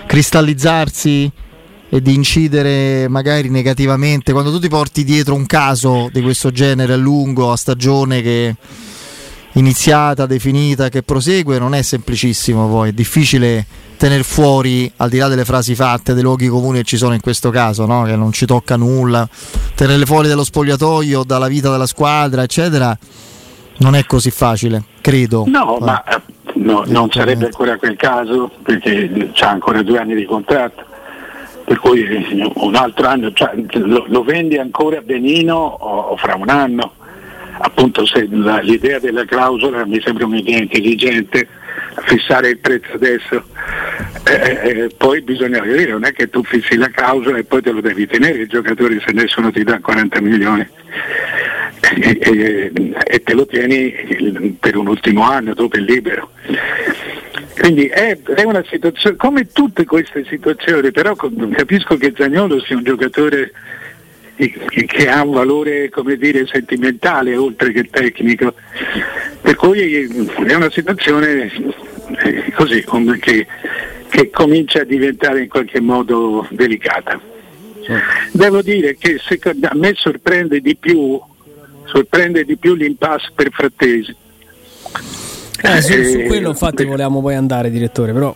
cristallizzarsi 0.07 1.31
e 1.89 2.01
di 2.03 2.15
incidere 2.15 3.09
magari 3.09 3.51
negativamente. 3.51 4.33
Quando 4.33 4.51
tu 4.51 4.59
ti 4.59 4.69
porti 4.69 5.05
dietro 5.05 5.35
un 5.35 5.47
caso 5.47 6.09
di 6.13 6.21
questo 6.23 6.51
genere 6.51 6.95
a 6.95 6.97
lungo, 6.97 7.53
a 7.53 7.57
stagione 7.57 8.23
che 8.23 8.55
iniziata, 9.53 10.27
definita, 10.27 10.89
che 10.89 11.03
prosegue, 11.03 11.59
non 11.59 11.75
è 11.75 11.83
semplicissimo 11.83 12.69
poi, 12.69 12.91
è 12.91 12.93
difficile 12.93 13.67
tenere 13.97 14.23
fuori, 14.23 14.91
al 14.97 15.11
di 15.11 15.19
là 15.19 15.29
delle 15.29 15.45
frasi 15.45 15.75
fatte, 15.75 16.15
dei 16.15 16.23
luoghi 16.23 16.49
comuni 16.49 16.79
che 16.79 16.85
ci 16.85 16.97
sono 16.97 17.13
in 17.13 17.21
questo 17.21 17.51
caso, 17.51 17.85
no? 17.85 18.05
che 18.05 18.17
non 18.17 18.33
ci 18.33 18.47
tocca 18.47 18.77
nulla, 18.77 19.29
tenerle 19.75 20.07
fuori 20.07 20.29
dallo 20.29 20.45
spogliatoio, 20.45 21.25
dalla 21.25 21.49
vita 21.49 21.71
della 21.71 21.87
squadra, 21.87 22.43
eccetera, 22.43 22.97
non 23.79 23.95
è 23.95 24.05
così 24.05 24.31
facile, 24.31 24.85
credo. 25.01 25.45
no, 25.47 25.79
Eh. 25.79 25.85
ma 25.85 26.05
eh, 26.05 26.21
no, 26.55 26.85
non 26.87 27.11
sarebbe 27.11 27.47
ancora 27.47 27.77
quel 27.77 27.97
caso 27.97 28.51
perché 28.63 29.31
ha 29.39 29.49
ancora 29.49 29.83
due 29.83 29.99
anni 29.99 30.15
di 30.15 30.25
contratto. 30.25 30.85
Per 31.65 31.79
cui 31.79 32.03
eh, 32.03 32.51
un 32.55 32.75
altro 32.75 33.07
anno, 33.07 33.33
cioè, 33.33 33.53
lo, 33.75 34.05
lo, 34.09 34.23
vendi 34.25 34.57
ancora 34.59 35.01
benino 35.03 35.57
o, 35.57 35.99
o 35.99 36.17
fra 36.17 36.35
un 36.35 36.49
anno. 36.49 36.93
Appunto 37.63 38.05
la, 38.31 38.61
l'idea 38.61 38.99
della 38.99 39.27
clausola 39.27 39.85
mi 39.85 40.01
sembra 40.01 40.25
un'idea 40.25 40.59
intelligente, 40.59 41.47
fissare 42.07 42.49
il 42.49 42.59
prezzo 42.59 42.95
adesso, 42.95 43.45
eh, 44.25 44.33
eh, 44.33 44.69
eh 44.69 44.91
poi 44.97 45.21
bisogna 45.21 45.61
vedere, 45.61 45.91
non 45.91 46.05
è 46.05 46.13
che 46.13 46.31
tu 46.31 46.43
fissi 46.43 46.77
la 46.77 46.89
clausola 46.89 47.37
e 47.37 47.45
poi 47.45 47.61
te 47.61 47.71
lo 47.71 47.83
devi 47.83 48.07
tenere 48.07 48.39
il 48.39 48.49
giocatore 48.49 49.03
se 49.05 49.13
nessuno 49.13 49.51
ti 49.51 49.63
dà 49.63 49.79
40 49.79 50.21
milioni 50.23 50.67
e, 52.01 52.19
e, 52.19 52.73
e 53.05 53.23
te 53.23 53.35
lo 53.35 53.45
tieni 53.45 54.57
per 54.59 54.77
un 54.77 54.89
ultimo 54.89 55.23
anno 55.23 55.53
dopo 55.53 55.77
il 55.77 55.85
libero. 55.85 56.31
Quindi 57.59 57.89
è, 57.89 58.19
è, 58.23 58.43
una 58.45 58.65
situazione, 58.71 59.17
come 59.17 59.49
tutte 59.53 59.85
queste 59.85 60.25
situazioni, 60.25 60.91
però 60.93 61.15
capisco 61.15 61.99
che 61.99 62.15
Zagnolo 62.17 62.59
sia 62.63 62.77
un 62.77 62.85
giocatore 62.85 63.53
che 64.49 65.09
ha 65.09 65.23
un 65.23 65.33
valore 65.33 65.91
come 65.91 66.17
dire, 66.17 66.47
sentimentale 66.47 67.37
oltre 67.37 67.73
che 67.73 67.89
tecnico. 67.91 68.55
Per 69.41 69.55
cui 69.57 69.95
è 70.47 70.55
una 70.55 70.71
situazione 70.71 71.51
eh, 72.23 72.53
così 72.55 72.85
che, 73.21 73.47
che 74.09 74.31
comincia 74.31 74.81
a 74.81 74.85
diventare 74.85 75.43
in 75.43 75.49
qualche 75.49 75.81
modo 75.81 76.47
delicata. 76.51 77.21
Devo 78.33 78.63
dire 78.63 78.97
che 78.97 79.21
a 79.63 79.75
me 79.75 79.93
sorprende 79.97 80.61
di 80.61 80.77
più 80.77 81.21
sorprende 81.91 82.45
di 82.45 82.57
più 82.57 82.75
l'impasse 82.75 83.33
per 83.35 83.51
Frattesi. 83.51 84.15
Eh, 85.63 85.83
su, 85.83 86.03
su, 86.05 86.23
quello 86.27 86.49
infatti 86.51 86.85
volevamo 86.85 87.21
poi 87.21 87.35
andare 87.35 87.71
direttore, 87.71 88.13
però... 88.13 88.35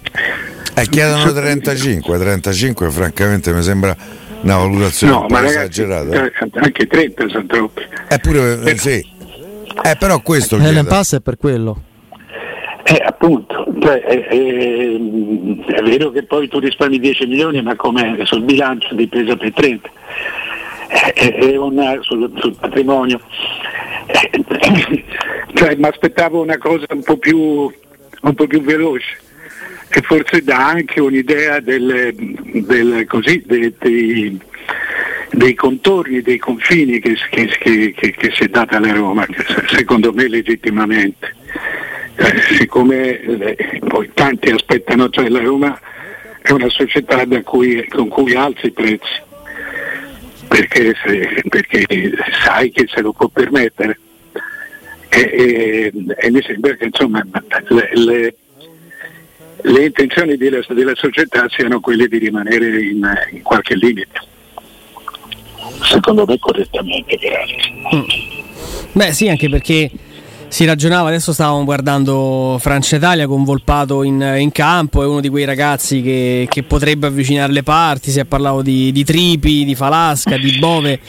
Eh, 0.76 0.88
chiedono 0.88 1.32
35, 1.32 2.18
35 2.18 2.90
francamente 2.90 3.52
mi 3.52 3.62
sembra 3.62 3.96
una 4.44 4.56
valutazione 4.56 5.12
no, 5.12 5.20
un 5.22 5.26
po' 5.26 5.38
esagerata. 5.38 6.24
Eh, 6.24 6.32
anche 6.52 6.86
30 6.86 7.28
sono 7.28 7.46
troppi. 7.46 7.82
Eppure, 8.08 8.60
eh, 8.62 8.76
sì. 8.76 9.12
Eh, 9.82 9.96
però 9.98 10.20
questo... 10.20 10.56
Eh, 10.56 10.72
l'impasse 10.72 11.16
è 11.16 11.20
per 11.20 11.36
quello. 11.36 11.82
Eh, 12.84 13.02
appunto, 13.02 13.64
cioè, 13.80 14.00
è, 14.02 14.26
è, 14.26 14.36
è, 14.36 15.82
vero 15.82 16.10
che 16.10 16.24
poi 16.24 16.48
tu 16.48 16.58
risparmi 16.58 16.98
10 16.98 17.26
milioni, 17.26 17.62
ma 17.62 17.74
come 17.76 18.18
sul 18.24 18.42
bilancio 18.42 18.94
di 18.94 19.08
presa 19.08 19.36
per 19.36 19.52
30 19.54 19.90
è 21.14 21.56
una, 21.56 21.96
sul, 22.00 22.30
sul, 22.36 22.54
patrimonio. 22.58 23.20
Cioè, 25.54 25.76
mi 25.76 25.86
aspettavo 25.86 26.42
una 26.42 26.58
cosa 26.58 26.84
un 26.90 27.02
po' 27.04 27.16
più, 27.16 27.38
un 27.38 28.34
po 28.34 28.46
più 28.48 28.60
veloce 28.60 29.18
e 29.96 30.02
forse 30.02 30.42
dà 30.42 30.70
anche 30.70 31.00
un'idea 31.00 31.60
del, 31.60 32.12
del, 32.16 33.04
così, 33.06 33.44
dei, 33.46 33.72
dei, 33.78 34.36
dei, 35.30 35.54
contorni, 35.54 36.20
dei 36.20 36.38
confini 36.38 36.98
che, 36.98 37.14
che, 37.30 37.46
che, 37.58 37.94
che, 37.94 38.32
si 38.32 38.42
è 38.42 38.48
data 38.48 38.78
alla 38.78 38.92
Roma, 38.92 39.24
secondo 39.68 40.12
me 40.12 40.26
legittimamente. 40.26 41.36
Eh, 42.16 42.40
siccome 42.58 43.20
eh, 43.20 43.80
poi 43.86 44.10
tanti 44.14 44.50
aspettano, 44.50 45.08
cioè 45.10 45.28
la 45.28 45.40
Roma 45.40 45.80
è 46.42 46.50
una 46.50 46.68
società 46.70 47.24
cui, 47.44 47.86
con 47.88 48.08
cui 48.08 48.34
alza 48.34 48.66
i 48.66 48.72
prezzi 48.72 49.22
perché, 50.48 50.92
se, 51.04 51.42
perché 51.48 51.86
sai 52.44 52.72
che 52.72 52.86
se 52.88 53.00
lo 53.00 53.12
può 53.12 53.28
permettere. 53.28 53.98
E, 55.08 55.20
e, 55.20 55.92
e 56.16 56.30
mi 56.32 56.42
sembra 56.42 56.74
che 56.74 56.86
insomma, 56.86 57.24
le, 57.68 57.90
le, 57.92 58.34
le 59.66 59.84
intenzioni 59.84 60.36
della, 60.36 60.60
della, 60.68 60.94
società 60.94 61.46
siano 61.48 61.80
quelle 61.80 62.06
di 62.06 62.18
rimanere 62.18 62.82
in, 62.82 63.10
in 63.32 63.42
qualche 63.42 63.74
limite. 63.74 64.20
Secondo 65.82 66.24
me 66.26 66.38
correttamente 66.38 67.18
peraltro. 67.18 67.96
Mm. 67.96 68.02
Beh 68.92 69.12
sì, 69.12 69.28
anche 69.28 69.48
perché 69.48 69.90
si 70.54 70.64
ragionava, 70.66 71.08
adesso 71.08 71.32
stavamo 71.32 71.64
guardando 71.64 72.58
Francia 72.60 72.94
Italia 72.94 73.26
con 73.26 73.42
Volpato 73.42 74.04
in, 74.04 74.36
in, 74.38 74.52
campo, 74.52 75.02
è 75.02 75.04
uno 75.04 75.20
di 75.20 75.28
quei 75.28 75.44
ragazzi 75.44 76.00
che, 76.00 76.46
che 76.48 76.62
potrebbe 76.62 77.08
avvicinare 77.08 77.52
le 77.52 77.64
parti, 77.64 78.12
si 78.12 78.20
è 78.20 78.24
parlato 78.24 78.62
di, 78.62 78.92
di, 78.92 79.02
Tripi, 79.02 79.64
di 79.64 79.74
Falasca, 79.74 80.36
di 80.36 80.56
Bove, 80.60 81.00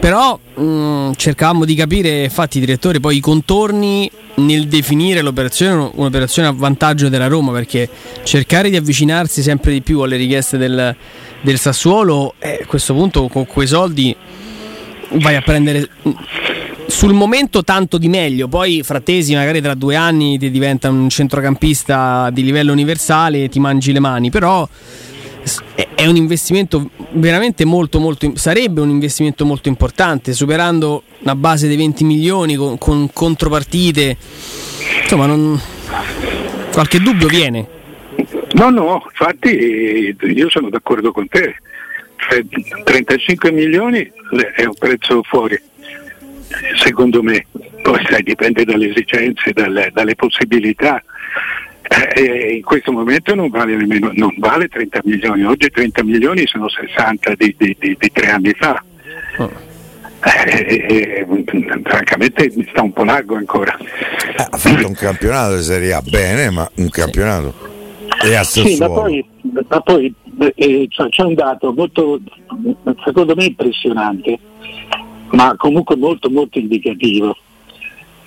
però 0.00 0.36
mh, 0.52 0.62
mm, 0.62 1.10
cercavamo 1.14 1.64
di 1.64 1.76
capire, 1.76 2.24
infatti 2.24 2.58
direttore, 2.58 2.98
poi 2.98 3.18
i 3.18 3.20
contorni 3.20 4.10
nel 4.38 4.66
definire 4.66 5.22
l'operazione, 5.22 5.92
un'operazione 5.94 6.48
a 6.48 6.52
vantaggio 6.52 7.08
della 7.08 7.28
Roma, 7.28 7.52
perché 7.52 7.88
cercare 8.24 8.68
di 8.68 8.74
avvicinarsi 8.74 9.42
sempre 9.42 9.70
di 9.70 9.80
più 9.80 10.00
alle 10.00 10.16
richieste 10.16 10.58
del, 10.58 10.96
del 11.40 11.58
Sassuolo, 11.60 12.34
eh, 12.40 12.62
a 12.64 12.66
questo 12.66 12.94
punto 12.94 13.28
con 13.28 13.46
quei 13.46 13.68
soldi 13.68 14.16
vai 15.10 15.36
a 15.36 15.40
prendere 15.40 15.88
sul 16.88 17.12
momento 17.12 17.62
tanto 17.62 17.98
di 17.98 18.08
meglio, 18.08 18.48
poi 18.48 18.82
Frattesi 18.82 19.34
magari 19.34 19.60
tra 19.60 19.74
due 19.74 19.94
anni 19.94 20.38
ti 20.38 20.50
diventa 20.50 20.88
un 20.88 21.10
centrocampista 21.10 22.30
di 22.32 22.42
livello 22.42 22.72
universale 22.72 23.44
e 23.44 23.48
ti 23.50 23.60
mangi 23.60 23.92
le 23.92 24.00
mani, 24.00 24.30
però 24.30 24.66
è 25.94 26.06
un 26.06 26.16
investimento 26.16 26.90
veramente 27.10 27.64
molto 27.64 28.00
molto 28.00 28.32
sarebbe 28.36 28.80
un 28.80 28.88
investimento 28.88 29.44
molto 29.44 29.68
importante 29.68 30.32
superando 30.32 31.02
una 31.20 31.34
base 31.34 31.68
dei 31.68 31.76
20 31.76 32.04
milioni 32.04 32.56
con, 32.56 32.78
con 32.78 33.10
contropartite. 33.12 34.16
Insomma 35.02 35.26
non... 35.26 35.60
qualche 36.72 37.00
dubbio 37.00 37.28
viene. 37.28 37.68
No 38.52 38.70
no 38.70 39.04
infatti 39.04 40.16
io 40.20 40.48
sono 40.48 40.70
d'accordo 40.70 41.12
con 41.12 41.28
te. 41.28 41.54
Cioè, 42.16 42.44
35 42.82 43.52
milioni 43.52 44.10
è 44.56 44.64
un 44.64 44.74
prezzo 44.76 45.22
fuori 45.22 45.58
secondo 46.76 47.22
me, 47.22 47.46
poi 47.82 48.04
sai, 48.08 48.22
dipende 48.22 48.64
dalle 48.64 48.90
esigenze, 48.90 49.52
dalle, 49.52 49.90
dalle 49.92 50.14
possibilità. 50.14 51.02
Eh, 52.14 52.56
in 52.56 52.62
questo 52.62 52.92
momento 52.92 53.34
non 53.34 53.48
vale, 53.48 53.74
nemmeno, 53.74 54.10
non 54.12 54.34
vale 54.38 54.68
30 54.68 55.00
milioni, 55.04 55.44
oggi 55.44 55.70
30 55.70 56.04
milioni 56.04 56.46
sono 56.46 56.68
60 56.68 57.34
di, 57.34 57.54
di, 57.56 57.76
di, 57.78 57.96
di 57.98 58.12
tre 58.12 58.30
anni 58.30 58.52
fa. 58.52 58.82
Oh. 59.38 59.66
Eh, 60.20 60.84
eh, 60.88 61.26
francamente 61.84 62.52
mi 62.54 62.66
sta 62.70 62.82
un 62.82 62.92
po' 62.92 63.04
largo 63.04 63.36
ancora. 63.36 63.76
Eh, 63.78 64.46
ha 64.50 64.56
fatto 64.56 64.86
un 64.86 64.94
campionato 64.94 65.56
di 65.56 65.62
Serie 65.62 65.92
A 65.92 66.02
bene, 66.02 66.50
ma 66.50 66.68
un 66.74 66.90
campionato. 66.90 67.54
Sì. 68.20 68.26
E 68.26 68.34
a 68.34 68.42
sì, 68.42 68.76
ma 68.78 68.88
poi, 68.88 69.24
ma 69.68 69.80
poi 69.80 70.12
eh, 70.56 70.88
c'è 70.88 71.22
un 71.22 71.34
dato 71.34 71.72
molto, 71.72 72.20
secondo 73.04 73.34
me 73.34 73.44
impressionante 73.44 74.38
ma 75.30 75.54
comunque 75.56 75.96
molto 75.96 76.30
molto 76.30 76.58
indicativo. 76.58 77.36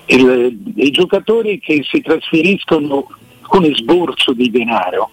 Il, 0.05 0.73
I 0.75 0.91
giocatori 0.91 1.59
che 1.59 1.83
si 1.83 2.01
trasferiscono 2.01 3.07
con 3.41 3.63
esborso 3.63 4.33
di 4.33 4.49
denaro, 4.49 5.09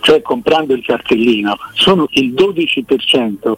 cioè 0.00 0.22
comprando 0.22 0.74
il 0.74 0.84
cartellino, 0.84 1.56
sono 1.74 2.06
il 2.12 2.32
12% 2.32 3.52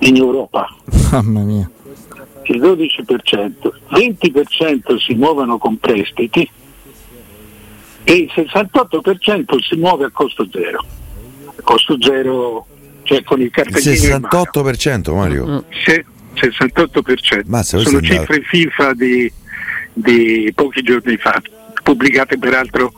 in 0.00 0.16
Europa. 0.16 0.66
Mamma 1.12 1.40
mia. 1.40 1.70
Il 2.44 2.60
12%, 2.60 3.72
20% 3.90 4.96
si 4.98 5.14
muovono 5.14 5.56
con 5.56 5.78
prestiti 5.78 6.48
e 8.04 8.12
il 8.12 8.30
68% 8.34 9.58
si 9.62 9.76
muove 9.76 10.04
a 10.04 10.10
costo 10.10 10.46
zero. 10.50 10.84
A 11.46 11.62
costo 11.62 11.96
zero 11.98 12.66
cioè 13.04 13.22
con 13.22 13.40
il 13.40 13.50
cartellino. 13.50 14.16
Il 14.16 14.28
68% 14.30 15.14
Mario? 15.14 15.46
Mm. 15.46 15.58
Sì, 15.84 16.04
68%. 16.34 17.42
Mazza, 17.46 17.78
Sono 17.78 18.00
cifre 18.00 18.42
FIFA 18.42 18.92
di, 18.94 19.32
di, 19.92 20.52
pochi 20.54 20.82
giorni 20.82 21.16
fa, 21.16 21.40
pubblicate 21.82 22.38
peraltro 22.38 22.92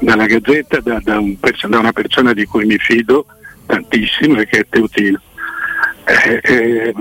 dalla 0.00 0.26
Gazzetta 0.26 0.80
da, 0.80 1.00
da, 1.02 1.18
un, 1.18 1.36
da, 1.40 1.78
una 1.78 1.92
persona 1.92 2.32
di 2.32 2.44
cui 2.44 2.66
mi 2.66 2.78
fido 2.78 3.26
tantissimo 3.66 4.40
e 4.40 4.46
che 4.46 4.58
è 4.58 4.66
Teutino. 4.68 5.20
Eh, 6.04 6.40
eh, 6.42 6.94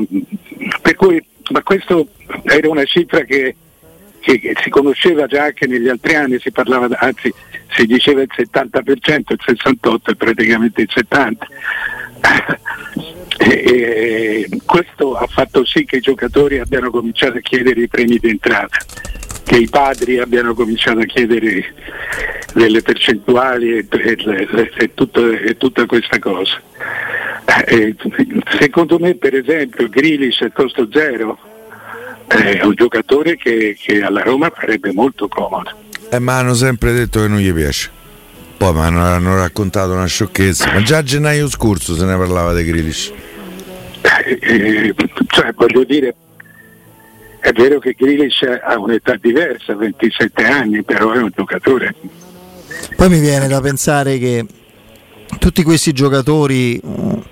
per 0.82 0.96
cui, 0.96 1.24
ma 1.52 1.62
questo 1.62 2.08
era 2.44 2.70
una 2.70 2.86
cifra 2.86 3.22
che, 3.22 3.56
che, 4.22 4.40
che, 4.40 4.54
si 4.62 4.70
conosceva 4.70 5.26
già 5.26 5.44
anche 5.46 5.68
negli 5.68 5.90
altri 5.90 6.16
anni, 6.16 6.40
si 6.40 6.52
parlava, 6.52 6.88
anzi 7.00 7.34
si 7.76 7.86
diceva 7.86 8.22
il 8.22 8.30
70%, 8.34 9.24
il 9.28 9.40
68% 9.46 9.98
è 10.04 10.16
praticamente 10.16 10.82
il 10.82 10.90
70%. 10.94 11.38
E, 13.36 14.48
questo 14.66 15.16
ha 15.16 15.28
fatto 15.28 15.66
sì 15.66 15.86
che 15.86 15.98
i 15.98 16.02
giocatori 16.02 16.60
abbiano 16.60 16.92
cominciato 16.92 17.38
a 17.38 17.42
chiedere 17.42 17.82
i 17.82 17.88
premi 17.88 18.18
di 18.18 18.30
entrata, 18.30 18.78
che 19.44 19.58
i 19.58 19.68
padri 19.68 20.20
abbiano 20.20 20.54
cominciato 20.54 21.00
a 21.00 21.06
chiedere 21.06 21.74
delle 22.54 22.82
percentuali 22.82 23.78
e, 23.78 23.88
e, 23.90 24.72
e, 24.76 24.94
tutto, 24.94 25.30
e 25.30 25.58
tutta 25.58 25.86
questa 25.86 26.20
cosa. 26.20 26.62
E, 27.66 27.96
secondo 28.58 29.00
me 29.00 29.16
per 29.16 29.36
esempio 29.36 29.90
Grilis 29.90 30.42
a 30.42 30.52
costo 30.52 30.88
zero 30.92 31.38
è 32.28 32.64
un 32.64 32.74
giocatore 32.76 33.36
che, 33.36 33.76
che 33.80 34.02
alla 34.02 34.22
Roma 34.22 34.50
farebbe 34.50 34.94
molto 34.94 35.28
comodo. 35.28 35.72
Eh, 36.10 36.20
ma 36.20 36.38
hanno 36.38 36.54
sempre 36.54 36.94
detto 36.94 37.22
che 37.22 37.28
non 37.28 37.40
gli 37.40 37.52
piace. 37.52 38.02
Poi 38.58 38.74
mi 38.74 38.80
hanno, 38.80 39.04
hanno 39.04 39.36
raccontato 39.36 39.92
una 39.92 40.06
sciocchezza. 40.06 40.72
Ma 40.72 40.82
già 40.82 40.98
a 40.98 41.04
gennaio 41.04 41.50
scorso 41.50 41.96
se 41.96 42.06
ne 42.06 42.16
parlava 42.16 42.54
di 42.54 42.64
Grealish. 42.64 43.12
Eh, 44.02 44.96
cioè, 45.28 45.54
voglio 45.54 45.84
dire, 45.84 46.16
è 47.40 47.52
vero 47.52 47.80
che 47.80 47.96
Grealish 47.98 48.42
ha 48.44 48.78
un'età 48.80 49.16
diversa, 49.16 49.76
27 49.76 50.44
anni, 50.46 50.84
però 50.84 51.12
è 51.12 51.18
un 51.18 51.32
giocatore. 51.36 51.96
Poi 52.96 53.10
mi 53.10 53.20
viene 53.20 53.48
da 53.48 53.60
pensare 53.60 54.18
che 54.18 54.46
tutti 55.40 55.64
questi 55.64 55.92
giocatori 55.92 56.78
eh, 56.78 57.24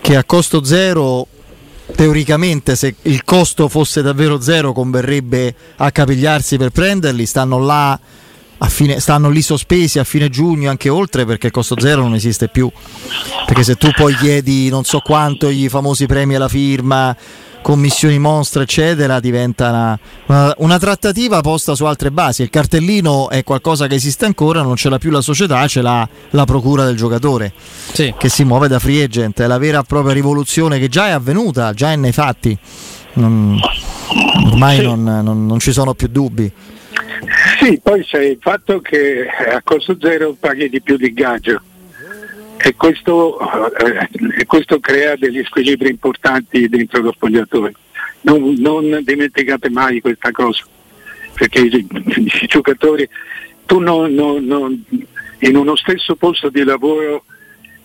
che 0.00 0.16
a 0.16 0.24
costo 0.24 0.64
zero 0.64 1.26
teoricamente 1.94 2.76
se 2.76 2.94
il 3.02 3.24
costo 3.24 3.68
fosse 3.68 4.02
davvero 4.02 4.40
zero 4.40 4.72
converrebbe 4.72 5.54
a 5.76 5.90
capigliarsi 5.90 6.56
per 6.56 6.70
prenderli, 6.70 7.24
stanno 7.26 7.58
là 7.58 7.98
Fine, 8.66 9.00
stanno 9.00 9.28
lì 9.28 9.40
sospesi 9.40 9.98
a 9.98 10.04
fine 10.04 10.28
giugno 10.28 10.70
anche 10.70 10.88
oltre 10.88 11.24
perché 11.24 11.46
il 11.46 11.52
costo 11.52 11.74
zero 11.78 12.02
non 12.02 12.14
esiste 12.14 12.48
più. 12.48 12.70
Perché 13.46 13.62
se 13.62 13.76
tu 13.76 13.90
poi 13.96 14.14
chiedi 14.16 14.68
non 14.68 14.84
so 14.84 15.00
quanto 15.00 15.48
i 15.48 15.68
famosi 15.68 16.06
premi 16.06 16.34
alla 16.34 16.48
firma 16.48 17.16
commissioni 17.60 18.18
monstre 18.18 18.62
eccetera 18.62 19.20
diventa 19.20 19.68
una, 19.68 19.98
una, 20.26 20.54
una, 20.58 20.78
trattativa 20.78 21.40
posta 21.40 21.74
su 21.74 21.84
altre 21.84 22.10
basi. 22.10 22.42
Il 22.42 22.50
cartellino 22.50 23.30
è 23.30 23.42
qualcosa 23.44 23.86
che 23.86 23.94
esiste 23.94 24.26
ancora 24.26 24.62
non 24.62 24.76
ce 24.76 24.88
l'ha 24.88 24.98
più 24.98 25.10
la 25.10 25.20
società 25.20 25.66
ce 25.66 25.82
l'ha 25.82 26.08
la 26.30 26.44
procura 26.44 26.84
del 26.84 26.96
giocatore 26.96 27.52
sì. 27.92 28.14
che 28.16 28.28
si 28.28 28.44
muove 28.44 28.68
da 28.68 28.78
free 28.78 29.02
agent. 29.02 29.40
È 29.40 29.46
la 29.46 29.58
vera 29.58 29.80
e 29.80 29.84
propria 29.84 30.14
rivoluzione 30.14 30.78
che 30.78 30.88
già 30.88 31.08
è 31.08 31.10
avvenuta 31.10 31.72
già 31.72 31.92
è 31.92 31.96
nei 31.96 32.12
fatti. 32.12 32.56
Non, 33.14 33.58
ormai 34.46 34.76
sì. 34.76 34.82
non, 34.82 35.02
non 35.46 35.58
ci 35.58 35.72
sono 35.72 35.94
più 35.94 36.08
dubbi 36.08 36.52
sì, 37.68 37.80
poi 37.82 38.02
c'è 38.02 38.22
il 38.22 38.38
fatto 38.40 38.80
che 38.80 39.26
a 39.28 39.60
costo 39.62 39.94
zero 40.00 40.34
paghi 40.40 40.70
di 40.70 40.80
più 40.80 40.96
di 40.96 41.08
ingaggio 41.08 41.60
e 42.56 42.74
questo, 42.74 43.38
eh, 43.76 44.46
questo 44.46 44.80
crea 44.80 45.16
degli 45.16 45.44
squilibri 45.44 45.90
importanti 45.90 46.66
dentro 46.68 47.02
lo 47.02 47.12
spogliatoio. 47.12 47.74
Non, 48.22 48.54
non 48.58 49.00
dimenticate 49.04 49.68
mai 49.68 50.00
questa 50.00 50.30
cosa, 50.32 50.64
perché 51.34 51.60
i, 51.60 51.86
i 52.16 52.46
giocatori, 52.46 53.06
tu 53.66 53.80
non, 53.80 54.14
non, 54.14 54.84
in 55.40 55.56
uno 55.56 55.76
stesso 55.76 56.16
posto 56.16 56.48
di 56.48 56.64
lavoro 56.64 57.24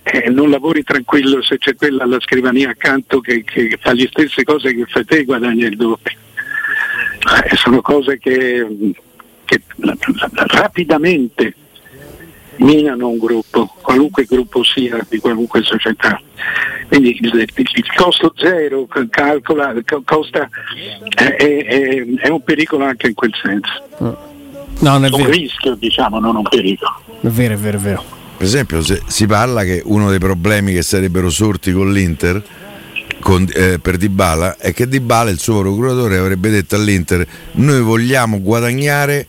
eh, 0.04 0.30
non 0.30 0.50
lavori 0.50 0.84
tranquillo 0.84 1.42
se 1.42 1.58
c'è 1.58 1.76
quella 1.76 2.04
alla 2.04 2.20
scrivania 2.22 2.70
accanto 2.70 3.20
che, 3.20 3.44
che 3.44 3.78
fa 3.82 3.92
le 3.92 4.08
stesse 4.08 4.44
cose 4.44 4.74
che 4.74 4.86
fai 4.88 5.04
te 5.04 5.18
e 5.18 5.24
guadagni 5.26 5.64
il 5.64 5.76
doppio. 5.76 6.18
Eh, 7.46 7.56
sono 7.56 7.82
cose 7.82 8.18
che 8.18 8.66
che 9.54 9.62
rapidamente 10.48 11.56
minano 12.58 13.10
un 13.10 13.18
gruppo, 13.18 13.74
qualunque 13.82 14.26
gruppo 14.26 14.64
sia 14.64 15.06
di 15.10 15.18
qualunque 15.20 15.64
società. 15.64 16.20
Quindi 16.88 17.18
il, 17.20 17.48
il 17.56 17.94
costo 17.96 18.34
zero 18.36 18.88
calcola, 19.10 19.74
costa, 20.04 20.50
è, 21.16 21.24
è, 21.24 22.06
è, 22.18 22.30
un 22.30 22.44
pericolo 22.44 22.86
anche 22.86 23.08
in 23.08 23.14
quel 23.14 23.34
senso. 23.42 23.88
No, 24.00 24.18
non 24.80 25.06
è 25.06 25.10
un 25.10 25.30
rischio, 25.30 25.76
diciamo, 25.76 26.20
non 26.20 26.36
un 26.36 26.44
pericolo. 26.44 27.02
È 27.22 27.28
vero, 27.28 27.54
è 27.54 27.58
vero, 27.58 27.78
è 27.78 27.82
vero. 27.82 28.04
Per 28.38 28.46
esempio, 28.46 28.82
se 28.82 29.02
si 29.08 29.26
parla 29.26 29.64
che 29.64 29.82
uno 29.86 30.10
dei 30.10 30.20
problemi 30.20 30.74
che 30.74 30.82
sarebbero 30.82 31.30
sorti 31.30 31.72
con 31.72 31.92
l'Inter 31.92 32.44
con, 33.20 33.48
eh, 33.54 33.80
per 33.80 33.96
Dybala 33.96 34.58
è 34.58 34.74
che 34.74 34.88
Dybala 34.88 35.30
il 35.30 35.40
suo 35.40 35.60
procuratore 35.62 36.18
avrebbe 36.18 36.50
detto 36.50 36.76
all'Inter 36.76 37.26
noi 37.54 37.80
vogliamo 37.80 38.42
guadagnare 38.42 39.26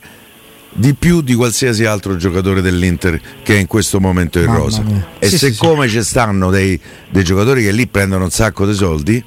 di 0.77 0.93
più 0.93 1.21
di 1.21 1.33
qualsiasi 1.35 1.85
altro 1.85 2.17
giocatore 2.17 2.61
dell'Inter 2.61 3.19
che 3.43 3.55
è 3.55 3.59
in 3.59 3.65
questo 3.65 4.01
momento 4.01 4.39
in 4.39 4.53
rosa. 4.53 4.83
e 5.17 5.27
sì, 5.27 5.37
siccome 5.37 5.87
sì, 5.87 5.95
ci 5.95 6.03
stanno 6.03 6.49
dei, 6.49 6.77
dei, 7.09 7.23
giocatori 7.23 7.63
che 7.63 7.71
lì 7.71 7.87
prendono 7.87 8.25
un 8.25 8.29
sacco 8.29 8.65
di 8.65 8.73
soldi 8.73 9.23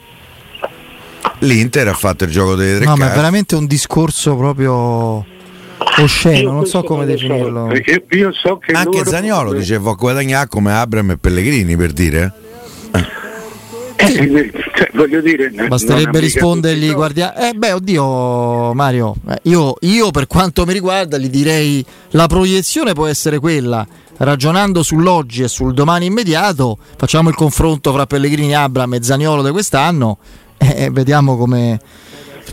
l'Inter 1.40 1.88
ha 1.88 1.94
fatto 1.94 2.24
il 2.24 2.30
gioco 2.30 2.54
delle 2.54 2.76
tre 2.76 2.84
no 2.84 2.96
ma 2.96 3.10
è 3.10 3.14
veramente 3.14 3.54
un 3.54 3.66
discorso 3.66 4.36
proprio 4.36 5.24
osceno 6.00 6.52
non 6.52 6.66
so 6.66 6.82
come 6.82 7.06
definirlo. 7.06 7.70
Anche 8.72 9.04
Zagnolo 9.04 9.54
diceva 9.54 9.94
guadagnare 9.94 10.48
come 10.48 10.72
Abram 10.72 11.12
e 11.12 11.16
Pellegrini 11.16 11.76
per 11.76 11.92
dire 11.92 12.32
eh. 12.42 12.47
Eh, 14.00 14.52
cioè, 14.76 14.90
voglio 14.94 15.20
dire, 15.20 15.50
basterebbe 15.50 16.20
rispondergli 16.20 16.92
guardia- 16.92 17.34
eh 17.34 17.52
beh 17.52 17.72
oddio 17.72 18.72
Mario 18.72 19.16
eh, 19.28 19.40
io, 19.42 19.74
io, 19.80 20.12
per 20.12 20.28
quanto 20.28 20.64
mi 20.64 20.72
riguarda 20.72 21.18
gli 21.18 21.28
direi 21.28 21.84
la 22.10 22.28
proiezione 22.28 22.92
può 22.92 23.06
essere 23.06 23.40
quella. 23.40 23.84
Ragionando 24.18 24.84
sull'oggi 24.84 25.42
e 25.42 25.48
sul 25.48 25.74
domani 25.74 26.06
immediato 26.06 26.78
facciamo 26.96 27.28
il 27.28 27.34
confronto 27.34 27.92
fra 27.92 28.06
Pellegrini, 28.06 28.54
Abram 28.54 28.94
e 28.94 29.02
Zaniolo 29.02 29.42
di 29.42 29.50
quest'anno 29.50 30.18
e 30.56 30.90
vediamo 30.90 31.36
come 31.36 31.80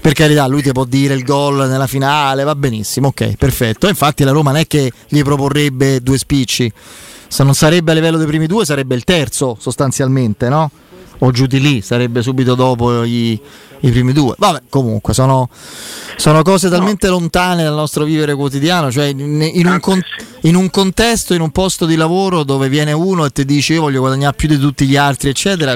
per 0.01 0.13
carità 0.13 0.47
lui 0.47 0.63
ti 0.63 0.71
può 0.71 0.85
dire 0.85 1.13
il 1.13 1.23
gol 1.23 1.67
nella 1.67 1.87
finale 1.87 2.43
va 2.43 2.55
benissimo 2.55 3.09
ok 3.09 3.35
perfetto. 3.35 3.87
Infatti 3.87 4.23
la 4.23 4.31
Roma 4.31 4.51
non 4.51 4.61
è 4.61 4.67
che 4.67 4.91
gli 5.07 5.21
proporrebbe 5.21 6.01
due 6.01 6.17
spicci. 6.17 6.71
Se 7.27 7.43
non 7.43 7.53
sarebbe 7.53 7.91
a 7.91 7.93
livello 7.93 8.17
dei 8.17 8.27
primi 8.27 8.47
due 8.47 8.65
sarebbe 8.65 8.95
il 8.95 9.03
terzo 9.03 9.57
sostanzialmente 9.59 10.49
no? 10.49 10.71
O 11.19 11.31
giù 11.31 11.45
di 11.45 11.59
lì, 11.59 11.81
sarebbe 11.81 12.21
subito 12.21 12.55
dopo 12.55 13.05
gli, 13.05 13.39
i 13.79 13.91
primi 13.91 14.13
due. 14.13 14.35
Vabbè, 14.37 14.63
comunque 14.69 15.13
sono, 15.13 15.49
sono 16.15 16.41
cose 16.41 16.69
talmente 16.69 17.07
no. 17.07 17.13
lontane 17.13 17.63
dal 17.63 17.73
nostro 17.73 18.03
vivere 18.03 18.35
quotidiano, 18.35 18.91
cioè 18.91 19.05
in, 19.05 19.41
in, 19.41 19.67
un 19.67 19.79
con, 19.79 20.01
in, 20.41 20.55
un 20.55 20.69
contesto, 20.69 21.33
in 21.33 21.41
un 21.41 21.51
posto 21.51 21.85
di 21.85 21.95
lavoro 21.95 22.43
dove 22.43 22.69
viene 22.69 22.91
uno 22.91 23.25
e 23.25 23.29
ti 23.29 23.45
dice 23.45 23.73
io 23.73 23.81
voglio 23.81 23.99
guadagnare 23.99 24.35
più 24.35 24.47
di 24.47 24.57
tutti 24.57 24.85
gli 24.85 24.97
altri, 24.97 25.29
eccetera. 25.29 25.75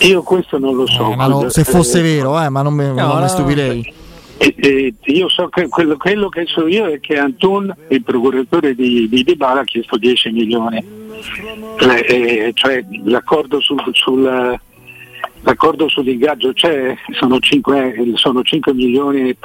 Io 0.00 0.22
questo 0.22 0.58
non 0.58 0.74
lo 0.74 0.86
so. 0.86 1.12
Eh, 1.12 1.16
no, 1.16 1.48
se 1.48 1.64
fosse 1.64 2.00
eh, 2.00 2.02
vero, 2.02 2.40
eh, 2.40 2.48
ma 2.48 2.62
non 2.62 2.74
mi, 2.74 2.84
no, 2.84 2.94
non 2.94 3.22
mi 3.22 3.28
stupirei. 3.28 3.94
E, 4.38 4.54
e 4.58 4.94
io 5.04 5.28
so 5.28 5.48
che 5.48 5.68
quello, 5.68 5.96
quello, 5.96 6.28
che 6.28 6.44
so 6.46 6.66
io 6.66 6.86
è 6.86 6.98
che 6.98 7.16
Antun, 7.16 7.72
il 7.88 8.02
procuratore 8.02 8.74
di, 8.74 9.08
di 9.08 9.22
Dybala, 9.22 9.60
ha 9.60 9.64
chiesto 9.64 9.96
10 9.96 10.30
milioni 10.30 11.01
eh, 11.78 12.06
eh, 12.06 12.50
cioè 12.54 12.84
l'accordo, 13.04 13.60
sul, 13.60 13.82
sul, 13.92 14.58
l'accordo 15.40 15.88
sull'ingaggio 15.88 16.52
c'è, 16.52 16.96
sono 17.12 17.38
5, 17.38 18.12
sono 18.14 18.42
5 18.42 18.74
milioni 18.74 19.36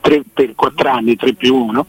3 0.00 0.22
per 0.32 0.54
4 0.54 0.88
anni, 0.88 1.16
3 1.16 1.34
più 1.34 1.54
1, 1.54 1.86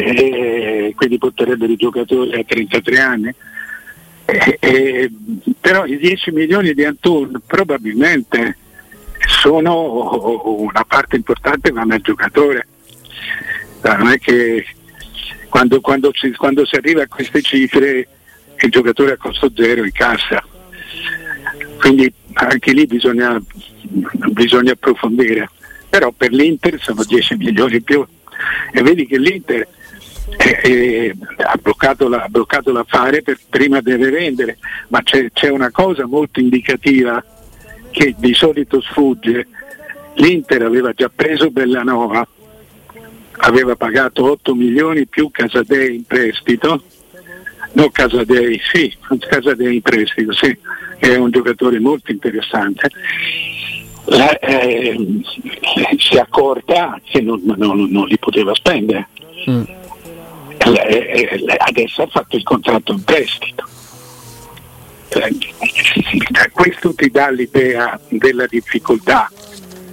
eh, 0.00 0.92
quindi 0.94 1.18
porterebbero 1.18 1.72
i 1.72 1.76
giocatori 1.76 2.38
a 2.38 2.44
33 2.44 2.98
anni. 2.98 3.34
Eh, 4.24 4.58
eh, 4.60 5.10
però 5.60 5.86
i 5.86 5.98
10 5.98 6.32
milioni 6.32 6.74
di 6.74 6.84
Antun 6.84 7.40
probabilmente 7.46 8.56
sono 9.26 10.42
una 10.44 10.84
parte 10.84 11.16
importante 11.16 11.70
vanno 11.70 11.94
al 11.94 12.00
giocatore. 12.00 12.66
Non 13.82 14.08
è 14.08 14.18
che 14.18 14.64
quando, 15.48 15.80
quando, 15.80 16.10
si, 16.12 16.32
quando 16.32 16.66
si 16.66 16.74
arriva 16.74 17.02
a 17.02 17.08
queste 17.08 17.40
cifre 17.40 18.08
il 18.64 18.70
giocatore 18.70 19.12
a 19.12 19.16
costo 19.16 19.50
zero 19.54 19.84
in 19.84 19.92
cassa. 19.92 20.42
Quindi 21.78 22.12
anche 22.32 22.72
lì 22.72 22.86
bisogna, 22.86 23.40
bisogna 24.30 24.72
approfondire. 24.72 25.50
Però 25.88 26.10
per 26.10 26.32
l'Inter 26.32 26.80
sono 26.80 27.04
10 27.04 27.36
milioni 27.36 27.76
in 27.76 27.82
più 27.82 28.06
e 28.72 28.82
vedi 28.82 29.06
che 29.06 29.18
l'Inter 29.18 29.66
eh, 30.36 30.60
eh, 30.62 31.14
ha, 31.36 31.56
bloccato 31.60 32.08
la, 32.08 32.24
ha, 32.24 32.28
bloccato 32.28 32.72
l'affare 32.72 33.22
per, 33.22 33.38
prima 33.48 33.80
deve 33.80 34.10
vendere, 34.10 34.58
ma 34.88 35.02
c'è, 35.02 35.30
c'è 35.32 35.48
una 35.48 35.70
cosa 35.70 36.06
molto 36.06 36.40
indicativa 36.40 37.24
che 37.90 38.14
di 38.18 38.34
solito 38.34 38.80
sfugge. 38.80 39.46
L'Inter 40.14 40.62
aveva 40.62 40.92
già 40.92 41.10
preso 41.14 41.50
Bellanova, 41.50 42.26
aveva 43.38 43.76
pagato 43.76 44.30
8 44.30 44.54
milioni 44.54 45.06
più 45.06 45.30
Casadei 45.30 45.94
in 45.94 46.04
prestito 46.04 46.82
No, 47.76 47.90
Casadei, 47.90 48.58
sì, 48.72 48.96
Casadei 49.18 49.74
in 49.74 49.82
prestito, 49.82 50.32
sì, 50.32 50.56
è 50.98 51.14
un 51.16 51.30
giocatore 51.30 51.78
molto 51.78 52.10
interessante. 52.10 52.88
La, 54.06 54.38
eh, 54.38 54.96
si 55.98 56.16
è 56.16 56.18
accorta 56.18 56.98
che 57.04 57.20
non, 57.20 57.42
non, 57.44 57.86
non 57.90 58.06
li 58.06 58.18
poteva 58.18 58.54
spendere. 58.54 59.08
Mm. 59.50 59.62
Eh, 60.56 61.44
adesso 61.58 62.02
ha 62.02 62.06
fatto 62.06 62.36
il 62.36 62.44
contratto 62.44 62.92
in 62.92 63.04
prestito. 63.04 63.68
Questo 66.52 66.94
ti 66.94 67.10
dà 67.10 67.30
l'idea 67.30 68.00
della 68.08 68.46
difficoltà, 68.46 69.30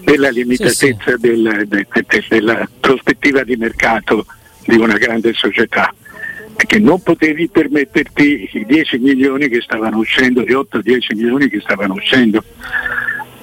della 0.06 0.30
limitatezza 0.30 0.78
sì, 0.78 0.96
sì. 1.06 1.16
Del, 1.20 1.66
de, 1.68 1.86
de, 1.90 2.26
della 2.30 2.70
prospettiva 2.80 3.44
di 3.44 3.58
mercato 3.58 4.26
di 4.66 4.78
una 4.78 4.98
grande 4.98 5.34
società 5.34 5.94
che 6.66 6.80
non 6.80 7.02
potevi 7.02 7.50
permetterti 7.50 8.50
i 8.54 8.66
10 8.66 8.98
milioni 9.00 9.48
che 9.48 9.62
stavano 9.62 9.98
uscendo, 9.98 10.42
gli 10.42 10.54
8-10 10.54 11.16
milioni 11.16 11.48
che 11.48 11.60
stavano 11.62 11.94
uscendo 11.94 12.44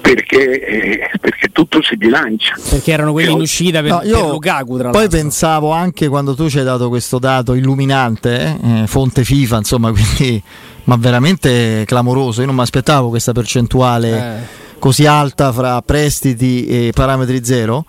perché, 0.01 0.65
eh, 0.65 1.09
perché, 1.19 1.49
tutto 1.51 1.81
si 1.81 1.95
bilancia. 1.95 2.55
Perché 2.69 2.91
erano 2.91 3.11
quelli 3.11 3.31
in 3.31 3.39
uscita 3.39 3.81
per, 3.81 3.91
no, 3.91 4.01
io 4.03 4.21
per 4.21 4.31
Lukaku. 4.31 4.77
Tra 4.77 4.89
poi 4.89 5.07
pensavo 5.07 5.71
anche 5.71 6.07
quando 6.07 6.35
tu 6.35 6.49
ci 6.49 6.57
hai 6.57 6.65
dato 6.65 6.89
questo 6.89 7.19
dato 7.19 7.53
illuminante, 7.53 8.59
eh, 8.61 8.87
fonte 8.87 9.23
FIFA, 9.23 9.57
insomma, 9.57 9.91
quindi, 9.93 10.41
ma 10.85 10.97
veramente 10.97 11.83
clamoroso. 11.85 12.41
Io 12.41 12.47
non 12.47 12.55
mi 12.55 12.61
aspettavo 12.61 13.09
questa 13.09 13.31
percentuale 13.31 14.17
eh. 14.17 14.79
così 14.79 15.05
alta 15.05 15.53
fra 15.53 15.81
prestiti 15.81 16.65
e 16.65 16.91
parametri 16.93 17.45
zero. 17.45 17.85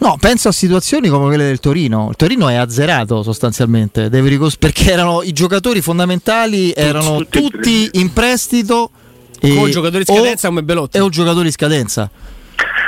No, 0.00 0.16
penso 0.18 0.48
a 0.48 0.52
situazioni 0.52 1.08
come 1.08 1.26
quelle 1.26 1.44
del 1.44 1.60
Torino. 1.60 2.08
Il 2.10 2.16
Torino 2.16 2.48
è 2.48 2.54
azzerato 2.54 3.22
sostanzialmente, 3.22 4.08
ricos- 4.10 4.56
perché 4.56 4.90
erano 4.90 5.22
i 5.22 5.32
giocatori 5.32 5.82
fondamentali 5.82 6.72
erano 6.72 7.18
tutti, 7.18 7.40
tutti 7.40 7.88
in 7.92 8.10
prestito 8.12 8.90
e 9.38 9.54
con 9.54 9.70
giocatori 9.70 10.04
in 10.06 10.14
scadenza 10.14 10.48
come 10.48 10.62
Belotti. 10.62 10.96
E 10.96 11.00
un 11.00 11.10
giocatore 11.10 11.46
in 11.46 11.52
scadenza. 11.52 12.10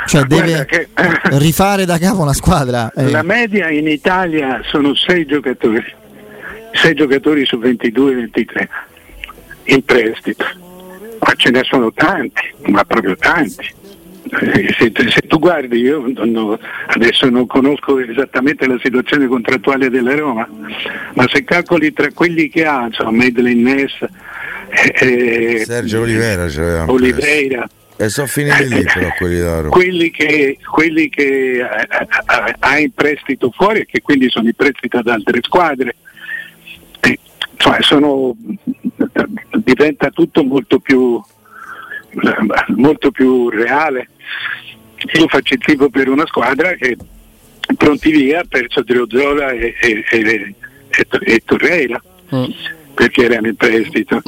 Cioè 0.07 0.23
deve 0.23 0.65
che, 0.65 0.89
rifare 1.37 1.85
da 1.85 1.99
capo 1.99 2.21
una 2.21 2.33
squadra. 2.33 2.91
Eh. 2.95 3.11
La 3.11 3.21
media 3.21 3.69
in 3.69 3.87
Italia 3.87 4.61
sono 4.63 4.95
6 4.95 5.25
giocatori, 5.27 5.83
6 6.71 6.95
giocatori 6.95 7.45
su 7.45 7.57
22-23 7.57 8.67
in 9.65 9.85
prestito, 9.85 10.45
ma 11.19 11.33
ce 11.35 11.51
ne 11.51 11.61
sono 11.63 11.93
tanti, 11.93 12.41
ma 12.65 12.83
proprio 12.83 13.15
tanti. 13.15 13.81
Eh, 14.23 14.73
se, 14.77 14.91
se, 15.09 15.21
tu 15.27 15.39
guardi, 15.39 15.79
io 15.79 16.03
non, 16.13 16.57
adesso 16.87 17.29
non 17.29 17.45
conosco 17.45 17.99
esattamente 17.99 18.67
la 18.67 18.79
situazione 18.81 19.27
contrattuale 19.27 19.89
della 19.89 20.15
Roma, 20.15 20.47
ma 21.13 21.27
se 21.31 21.43
calcoli 21.43 21.93
tra 21.93 22.09
quelli 22.13 22.49
che 22.49 22.65
ha, 22.65 22.85
insomma, 22.85 23.11
Medlin 23.11 23.61
Ness, 23.61 24.05
eh, 24.99 25.63
Sergio 25.65 26.01
Oliveira, 26.01 26.47
Oliveira 26.87 27.67
e 27.95 28.09
sono 28.09 28.27
finiti 28.27 28.67
lì 28.67 28.83
però 28.83 29.13
quelli 29.17 29.39
d'oro. 29.39 29.69
Quelli 29.69 30.09
che, 30.09 30.57
quelli 30.71 31.09
che 31.09 31.61
ha, 31.61 32.55
ha 32.59 32.79
in 32.79 32.91
prestito 32.91 33.51
fuori 33.51 33.81
e 33.81 33.85
che 33.85 34.01
quindi 34.01 34.29
sono 34.29 34.47
in 34.47 34.55
prestito 34.55 34.97
ad 34.97 35.07
altre 35.07 35.39
squadre, 35.41 35.95
eh, 37.01 37.19
cioè 37.57 37.77
sono, 37.81 38.35
diventa 39.57 40.09
tutto 40.09 40.43
molto 40.43 40.79
più, 40.79 41.21
molto 42.75 43.11
più 43.11 43.49
reale. 43.49 44.09
Io 45.13 45.27
faccio 45.27 45.53
il 45.53 45.59
tipo 45.59 45.89
per 45.89 46.07
una 46.07 46.25
squadra 46.25 46.73
che 46.73 46.95
pronti 47.75 48.11
via 48.11 48.41
ha 48.41 48.45
perso 48.47 48.83
Driozola 48.83 49.51
e, 49.51 49.75
e, 49.81 50.03
e, 50.09 50.55
e 51.21 51.41
Torreira. 51.45 52.01
Mm 52.33 52.51
perché 52.93 53.23
era 53.23 53.35
in 53.35 53.55
prestito. 53.55 54.21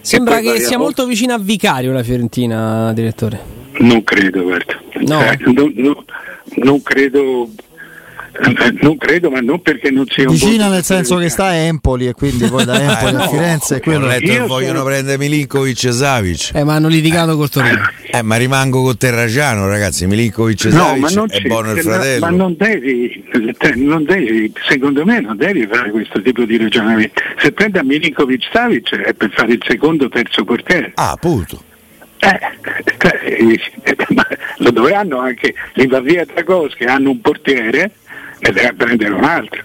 Sembra 0.00 0.40
che 0.40 0.60
sia 0.60 0.78
molto 0.78 1.06
vicino 1.06 1.34
a 1.34 1.38
Vicario 1.38 1.92
la 1.92 2.02
Fiorentina, 2.02 2.92
direttore. 2.92 3.54
Non 3.78 4.02
credo, 4.04 4.42
guarda. 4.42 4.80
No. 5.00 5.20
Eh, 5.22 5.38
non, 5.46 5.72
non, 5.74 6.04
non 6.56 6.82
credo 6.82 7.50
non 8.80 8.96
credo, 8.96 9.30
ma 9.30 9.40
non 9.40 9.60
perché 9.60 9.90
non 9.90 10.06
sia 10.08 10.28
un 10.28 10.34
vicina 10.34 10.68
nel 10.68 10.84
senso 10.84 11.16
che 11.16 11.28
sta 11.28 11.46
a 11.46 11.54
Empoli 11.54 12.06
e 12.06 12.12
quindi 12.12 12.46
poi 12.48 12.64
da 12.64 12.80
Empoli 12.80 13.14
a 13.14 13.28
Firenze 13.28 13.80
quello 13.80 14.06
letto 14.06 14.26
che 14.26 14.40
vogliono 14.40 14.78
sono... 14.78 14.84
prendere 14.84 15.18
Milinkovic 15.18 15.84
e 15.84 15.92
Savic. 15.92 16.50
Eh, 16.54 16.64
ma 16.64 16.74
hanno 16.74 16.88
litigato 16.88 17.36
col 17.36 17.48
Torino. 17.48 17.90
Eh, 18.10 18.22
ma 18.22 18.36
rimango 18.36 18.82
con 18.82 18.96
Terraciano, 18.96 19.66
ragazzi. 19.66 20.06
Milinkovic 20.06 20.64
e 20.64 20.70
Savic 20.70 21.12
no, 21.12 21.26
è 21.26 21.40
buono 21.42 21.72
il 21.72 21.80
fratello. 21.80 22.26
Ma 22.26 22.30
non 22.30 22.54
devi, 22.56 23.24
non 23.76 24.04
devi, 24.04 24.52
secondo 24.68 25.04
me, 25.04 25.20
non 25.20 25.36
devi 25.36 25.66
fare 25.66 25.90
questo 25.90 26.20
tipo 26.20 26.44
di 26.44 26.56
ragionamento. 26.56 27.20
Se 27.38 27.52
prendi 27.52 27.78
a 27.78 27.82
Milinkovic 27.82 28.48
Savic 28.52 28.94
è 28.96 29.14
per 29.14 29.30
fare 29.30 29.52
il 29.52 29.62
secondo 29.66 30.06
o 30.06 30.08
terzo 30.08 30.44
portiere. 30.44 30.92
Ah, 30.94 31.12
appunto. 31.12 31.62
Eh, 32.18 32.38
eh, 33.22 33.96
lo 34.58 34.70
dovranno 34.70 35.18
anche 35.18 35.54
l'Invavia 35.74 36.22
e 36.22 36.26
Dragos 36.26 36.74
che 36.74 36.86
hanno 36.86 37.10
un 37.10 37.20
portiere 37.20 37.92
ne 38.38 38.52
deve 38.52 38.72
prendere 38.74 39.12
un 39.12 39.24
altro. 39.24 39.62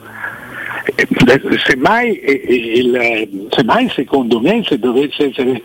Semmai, 1.66 2.20
il, 2.24 3.48
semmai 3.50 3.90
secondo 3.90 4.40
me 4.40 4.64
se 4.66 4.80
dovesse 4.80 5.30
essere 5.30 5.62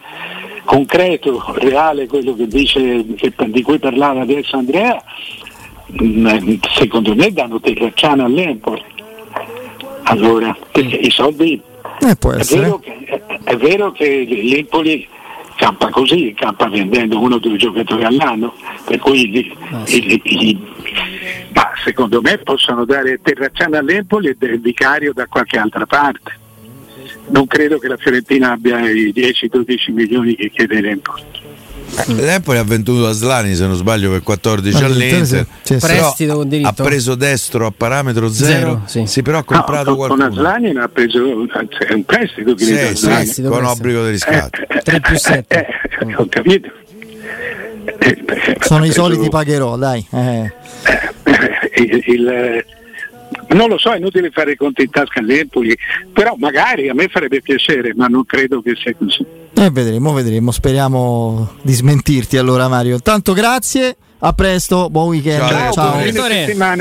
concreto, 0.64 1.42
reale 1.58 2.06
quello 2.06 2.34
che 2.34 2.46
dice, 2.46 3.04
che, 3.16 3.32
di 3.46 3.62
cui 3.62 3.78
parlava 3.78 4.22
adesso 4.22 4.56
Andrea, 4.56 5.02
mm, 6.02 6.54
secondo 6.74 7.14
me 7.14 7.32
danno 7.32 7.60
Terracciano 7.60 8.24
all'Empoli. 8.24 8.82
Allora, 10.04 10.56
perché 10.70 10.96
i 10.96 11.10
soldi 11.10 11.60
eh, 12.00 12.10
è, 12.10 12.44
vero 12.44 12.78
che, 12.78 13.22
è, 13.44 13.56
vero 13.56 13.92
che, 13.92 14.24
l'Empoli 14.28 15.08
campa 15.56 15.88
così, 15.88 16.34
campa 16.36 16.68
vendendo 16.68 17.18
uno 17.18 17.36
o 17.36 17.38
due 17.38 17.56
giocatori 17.56 18.04
all'anno, 18.04 18.52
per 18.84 18.98
cui 18.98 19.28
gli, 19.28 19.52
ah, 19.70 19.86
sì. 19.86 20.02
gli, 20.04 20.20
gli, 20.22 20.58
ma 21.56 21.70
secondo 21.82 22.20
me 22.20 22.36
possono 22.36 22.84
dare 22.84 23.18
Terracciano 23.22 23.78
all'Empoli 23.78 24.28
e 24.28 24.36
del 24.38 24.60
Vicario 24.60 25.14
da 25.14 25.26
qualche 25.26 25.56
altra 25.56 25.86
parte. 25.86 26.44
Non 27.28 27.46
credo 27.46 27.78
che 27.78 27.88
la 27.88 27.96
Fiorentina 27.96 28.52
abbia 28.52 28.78
i 28.90 29.10
10-12 29.14 29.92
milioni 29.92 30.36
che 30.36 30.50
chiede 30.50 30.82
l'Empoli. 30.82 31.22
Eh, 32.08 32.12
L'Empoli 32.12 32.58
ha 32.58 32.62
venduto 32.64 33.06
Aslani 33.06 33.54
se 33.54 33.66
non 33.66 33.74
sbaglio 33.74 34.10
per 34.10 34.22
14 34.22 34.84
all'Inter. 34.84 35.46
Sì, 35.62 35.78
sì, 35.78 35.86
prestito 35.86 36.34
con 36.34 36.48
diritto. 36.48 36.68
ha 36.68 36.72
preso 36.84 37.14
destro 37.14 37.66
a 37.66 37.72
parametro 37.74 38.28
zero, 38.28 38.82
zero 38.86 39.06
sì. 39.06 39.22
però 39.22 39.38
ha 39.38 39.44
comprato 39.44 39.90
no, 39.90 39.96
qualcuno. 39.96 40.28
Con 40.28 40.36
Aslani 40.36 40.76
ha 40.76 40.88
preso 40.88 41.18
è 41.18 41.92
un 41.94 42.04
prestito, 42.04 42.58
sì, 42.58 42.94
sì, 42.94 43.06
prestito 43.06 43.48
con 43.48 43.64
obbligo 43.64 44.04
di 44.04 44.10
riscatto. 44.10 44.60
eh, 44.68 44.80
3 44.82 45.00
più 45.00 45.16
7 45.16 45.66
eh, 45.66 46.06
eh, 46.06 46.14
ho 46.16 46.26
capito. 46.28 46.68
Sono 48.60 48.84
i 48.84 48.92
soliti 48.92 49.30
pagherò 49.30 49.76
dai. 49.76 50.06
Eh. 50.10 50.52
Il, 51.82 52.02
il 52.06 52.64
non 53.48 53.68
lo 53.68 53.78
so, 53.78 53.92
è 53.92 53.96
inutile 53.96 54.30
fare 54.30 54.52
i 54.52 54.56
conti 54.56 54.82
in 54.82 54.90
tasca 54.90 55.20
all'Empoli, 55.20 55.76
però 56.12 56.34
magari 56.38 56.88
a 56.88 56.94
me 56.94 57.08
farebbe 57.08 57.40
piacere, 57.40 57.92
ma 57.94 58.06
non 58.06 58.24
credo 58.24 58.62
che 58.62 58.74
sia 58.76 58.94
così. 58.96 59.24
Eh, 59.54 59.70
vedremo, 59.70 60.12
vedremo, 60.12 60.50
speriamo 60.50 61.56
di 61.62 61.72
smentirti 61.72 62.36
allora 62.36 62.68
Mario. 62.68 63.00
Tanto 63.00 63.32
grazie, 63.32 63.96
a 64.18 64.32
presto, 64.32 64.90
buon 64.90 65.08
weekend. 65.08 65.48
Ciao, 65.48 65.72
ciao. 65.72 65.72
ciao. 65.72 66.76